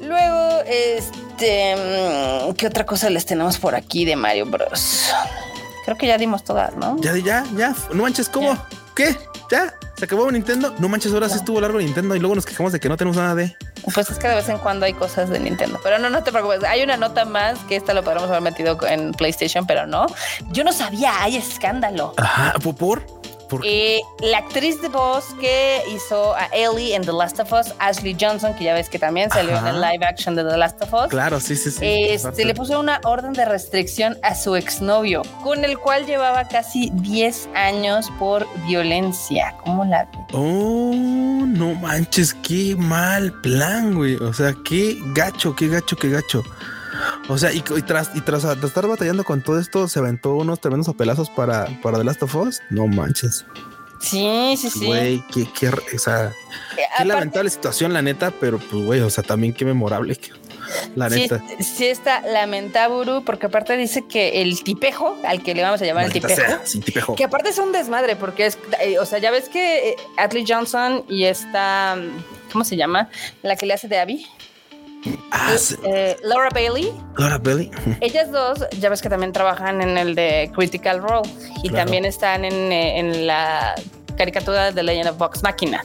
[0.00, 5.10] Luego, este, mm, ¿qué otra cosa les tenemos por aquí de Mario Bros?
[5.84, 6.96] Creo que ya dimos todas, ¿no?
[7.00, 7.74] Ya, ya, ya.
[7.92, 8.56] No manches, ¿cómo?
[8.94, 9.16] ¿Qué?
[9.50, 9.74] ¿Ya?
[10.04, 10.74] ¿Se acabó Nintendo?
[10.78, 13.16] No manches, ahora sí estuvo largo Nintendo y luego nos quejamos de que no tenemos
[13.16, 13.56] nada de.
[13.94, 16.30] Pues es que de vez en cuando hay cosas de Nintendo, pero no, no te
[16.30, 16.62] preocupes.
[16.62, 20.04] Hay una nota más que esta lo podríamos haber metido en PlayStation, pero no.
[20.52, 22.12] Yo no sabía, hay escándalo.
[22.18, 23.06] Ajá, ¿por?
[23.62, 28.16] Eh, la actriz de voz que hizo a Ellie en The Last of Us, Ashley
[28.18, 30.92] Johnson, que ya ves que también salió en el live action de The Last of
[30.92, 31.08] Us.
[31.08, 31.78] Claro, sí, sí, sí.
[31.82, 36.90] Este, le puso una orden de restricción a su exnovio, con el cual llevaba casi
[36.94, 39.54] 10 años por violencia.
[39.64, 44.16] ¿Cómo la Oh, no manches, qué mal plan, güey.
[44.16, 46.42] O sea, qué gacho, qué gacho, qué gacho.
[47.28, 50.88] O sea, y, tras, y tras, estar batallando con todo esto, se aventó unos tremendos
[50.88, 52.60] apelazos para, para The Last of Us.
[52.70, 53.44] No manches.
[54.00, 54.86] Sí, sí, sí.
[54.86, 56.32] Güey, qué, qué, o sea,
[56.98, 60.18] qué lamentable situación, la neta, pero pues, güey, o sea, también qué memorable.
[60.94, 61.42] La neta.
[61.60, 66.04] Sí, está lamentable, porque aparte dice que el tipejo, al que le vamos a llamar
[66.06, 69.90] el tipejo, que aparte es un desmadre, porque es, eh, o sea, ya ves que
[69.90, 71.96] eh, Atlee Johnson y esta,
[72.52, 73.08] ¿cómo se llama?
[73.42, 74.26] La que le hace de Abby.
[75.30, 76.92] Ah, eh, Laura Bailey.
[77.18, 77.70] Laura Bailey.
[78.00, 81.28] Ellas dos, ya ves que también trabajan en el de Critical Role
[81.62, 83.74] y también están en, eh, en, la
[84.16, 85.84] caricatura de Legend of Vox Máquina.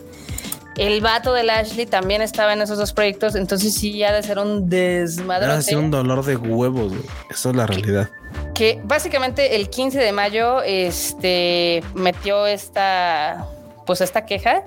[0.77, 4.39] El vato de Ashley también estaba en esos dos proyectos, entonces sí ha de ser
[4.39, 5.51] un desmadre.
[5.51, 6.93] Ha de ser un dolor de huevos,
[7.29, 8.09] Eso es la realidad.
[8.53, 13.45] Que básicamente el 15 de mayo este, metió esta
[13.89, 14.61] pues esta queja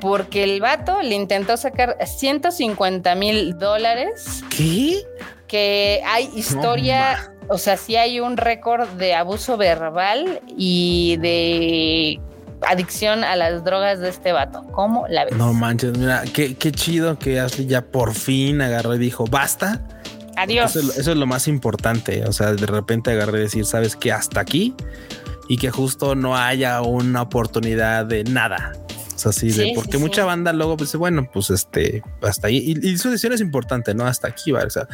[0.00, 4.44] porque el vato le intentó sacar 150 mil dólares.
[4.54, 5.00] ¿Qué?
[5.46, 12.20] Que hay historia, o sea, sí hay un récord de abuso verbal y de
[12.68, 14.62] adicción a las drogas de este vato.
[14.72, 15.34] ¿Cómo la ves?
[15.34, 19.86] No manches, mira, qué, chido que Ashley ya por fin agarró y dijo, basta.
[20.36, 20.76] Adiós.
[20.76, 22.26] Eso, eso, es lo más importante.
[22.26, 24.12] O sea, de repente agarré y decir, ¿sabes qué?
[24.12, 24.74] Hasta aquí
[25.48, 28.72] y que justo no haya una oportunidad de nada.
[29.14, 32.74] O sea, así de porque mucha banda luego dice, bueno, pues este, hasta ahí.
[32.82, 34.06] Y, su decisión es importante, ¿no?
[34.06, 34.62] Hasta aquí va.
[34.62, 34.86] O sea,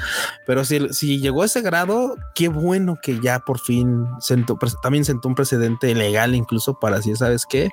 [0.46, 5.04] pero si, si llegó a ese grado, qué bueno que ya por fin sentó, también
[5.04, 7.70] sentó un precedente legal, incluso para si sabes qué,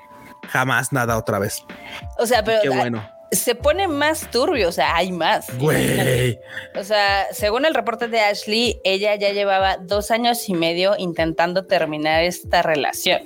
[0.48, 1.64] jamás nada otra vez.
[2.18, 5.48] O sea, pero qué bueno se pone más turbio, o sea, hay más.
[5.58, 6.40] Güey.
[6.76, 11.66] O sea, según el reporte de Ashley, ella ya llevaba dos años y medio intentando
[11.66, 13.22] terminar esta relación.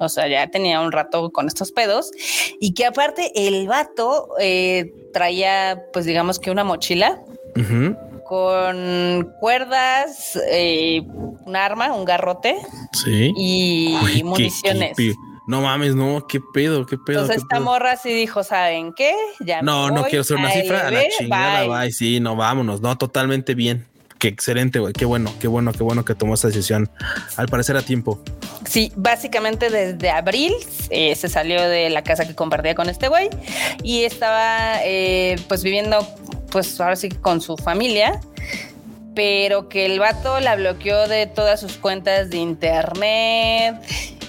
[0.00, 2.12] O sea, ya tenía un rato con estos pedos
[2.60, 7.20] y que aparte el vato eh, traía, pues digamos que una mochila
[8.24, 11.02] con cuerdas, eh,
[11.44, 12.56] un arma, un garrote
[12.92, 13.32] sí.
[13.36, 14.96] y municiones.
[15.48, 17.22] No mames, no, qué pedo, qué pedo.
[17.22, 19.14] Entonces esta morra sí dijo, ¿saben qué?
[19.40, 21.90] Ya no, no quiero ser una cifra, a la chingada, bye.
[21.90, 23.86] sí, no, vámonos, no, totalmente bien.
[24.18, 24.92] qué excelente, güey.
[24.92, 26.90] Qué bueno, qué bueno, qué bueno que tomó esta decisión.
[27.38, 28.20] Al parecer a tiempo.
[28.66, 30.52] Sí, básicamente desde abril
[30.90, 33.30] eh, se salió de la casa que compartía con este güey
[33.82, 36.06] y estaba eh, pues viviendo
[36.50, 38.20] pues ahora sí con su familia
[39.14, 43.74] pero que el vato la bloqueó de todas sus cuentas de internet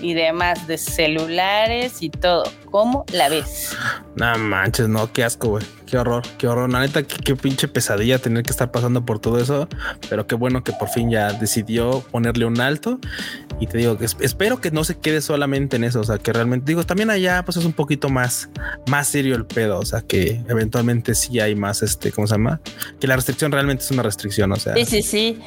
[0.01, 2.43] y demás, de celulares y todo.
[2.71, 3.75] ¿Cómo la ves?
[4.15, 5.65] No manches, no, qué asco, güey.
[5.87, 6.69] Qué horror, qué horror.
[6.69, 9.67] La neta, qué, pinche pesadilla tener que estar pasando por todo eso.
[10.07, 12.99] Pero qué bueno que por fin ya decidió ponerle un alto.
[13.59, 16.01] Y te digo que espero que no se quede solamente en eso.
[16.01, 18.49] O sea, que realmente digo, también allá pues es un poquito más,
[18.87, 19.79] más serio el pedo.
[19.79, 22.61] O sea, que eventualmente sí hay más, este, ¿cómo se llama?
[22.99, 24.51] Que la restricción realmente es una restricción.
[24.51, 25.39] O sea, sí, sí, sí.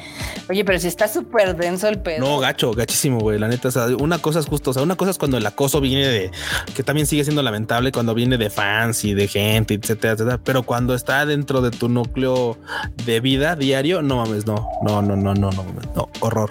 [0.49, 2.19] Oye, pero si está súper denso el pedo.
[2.19, 3.39] No, gacho, gachísimo, güey.
[3.39, 4.71] La neta, o sea, una cosa es justo.
[4.71, 6.31] O sea, una cosa es cuando el acoso viene de
[6.75, 10.39] que también sigue siendo lamentable cuando viene de fans y de gente, etcétera, etcétera.
[10.43, 12.57] Pero cuando está dentro de tu núcleo
[13.05, 15.63] de vida diario, no mames, no, no, no, no, no, no,
[15.95, 16.49] no, horror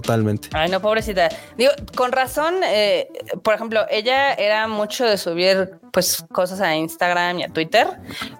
[0.00, 0.48] totalmente.
[0.52, 1.28] Ay, no, pobrecita.
[1.56, 3.08] Digo, con razón, eh,
[3.42, 7.86] por ejemplo, ella era mucho de subir pues cosas a Instagram y a Twitter.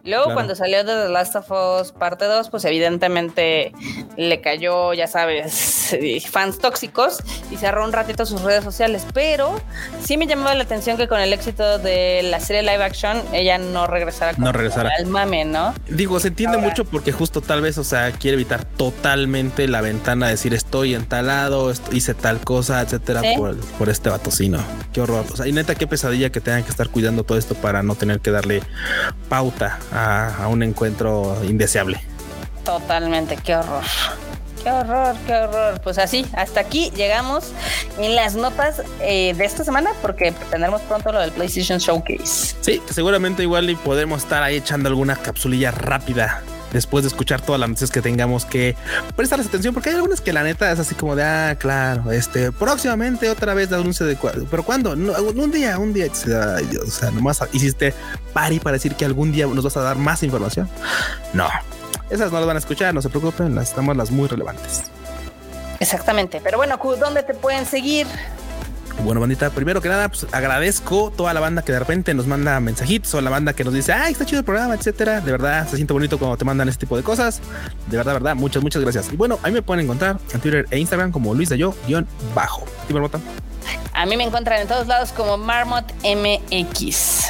[0.04, 3.72] Luego cuando salió de The Last of Us parte 2, pues evidentemente
[4.18, 5.96] le cayó, ya sabes,
[6.30, 7.16] fans tóxicos
[7.50, 9.06] y cerró un ratito sus redes sociales.
[9.14, 9.58] Pero
[10.04, 13.56] sí me llamaba la atención que con el éxito de la serie live action, ella
[13.56, 14.90] no regresara, no regresara.
[14.98, 15.74] al mame, ¿no?
[15.88, 20.26] Digo, se entiende mucho porque justo tal vez, o sea, quiere evitar totalmente la ventana
[20.26, 20.94] de decir estoy
[21.92, 24.58] hice tal cosa, etcétera, por, por, este vatocino.
[24.92, 25.24] Qué horror.
[25.32, 27.94] O sea, y neta, qué pesadilla que tengan que estar cuidando todo esto para no
[27.94, 28.62] tener que darle
[29.28, 32.00] pauta a, un encuentro indeseable.
[32.64, 33.82] Totalmente, qué horror.
[34.62, 35.80] Qué horror, qué horror.
[35.82, 37.52] Pues así, hasta aquí llegamos
[37.98, 42.56] en las notas eh, de esta semana porque tendremos pronto lo del PlayStation Showcase.
[42.60, 46.42] Sí, seguramente igual y podemos estar ahí echando alguna capsulilla rápida
[46.72, 48.76] después de escuchar todas las noticias que tengamos que
[49.14, 52.52] prestarles atención, porque hay algunas que la neta es así como de, ah, claro, este,
[52.52, 54.16] próximamente otra vez la anuncio de,
[54.50, 54.92] pero ¿cuándo?
[54.92, 57.94] un día, un día, o sea, nomás hiciste
[58.32, 60.68] pari para decir que algún día nos vas a dar más información.
[61.32, 61.48] No,
[62.10, 64.84] esas no las van a escuchar, no se preocupen, las estamos las muy relevantes.
[65.80, 68.06] Exactamente, pero bueno, ¿dónde te pueden seguir?
[69.04, 72.58] Bueno, bandita, primero que nada, pues agradezco toda la banda que de repente nos manda
[72.60, 75.20] mensajitos o la banda que nos dice, ay, está chido el programa, etcétera.
[75.20, 77.40] De verdad, se siente bonito cuando te mandan este tipo de cosas.
[77.88, 79.12] De verdad, verdad, muchas, muchas gracias.
[79.12, 81.74] Y bueno, a mí me pueden encontrar en Twitter e Instagram como Luis de yo,
[81.86, 82.64] guion bajo.
[82.88, 83.20] ¿Y Marmota?
[83.92, 87.26] A mí me encuentran en todos lados como Marmot MX.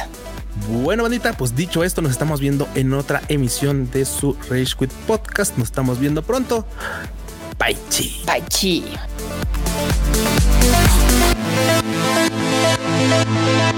[0.69, 4.91] Bueno, bandita, pues dicho esto, nos estamos viendo en otra emisión de su Rage Quit
[5.05, 5.57] Podcast.
[5.57, 6.65] Nos estamos viendo pronto.
[7.59, 8.23] Bye chi.
[8.25, 8.85] Bye chi.
[13.09, 13.76] Thank you.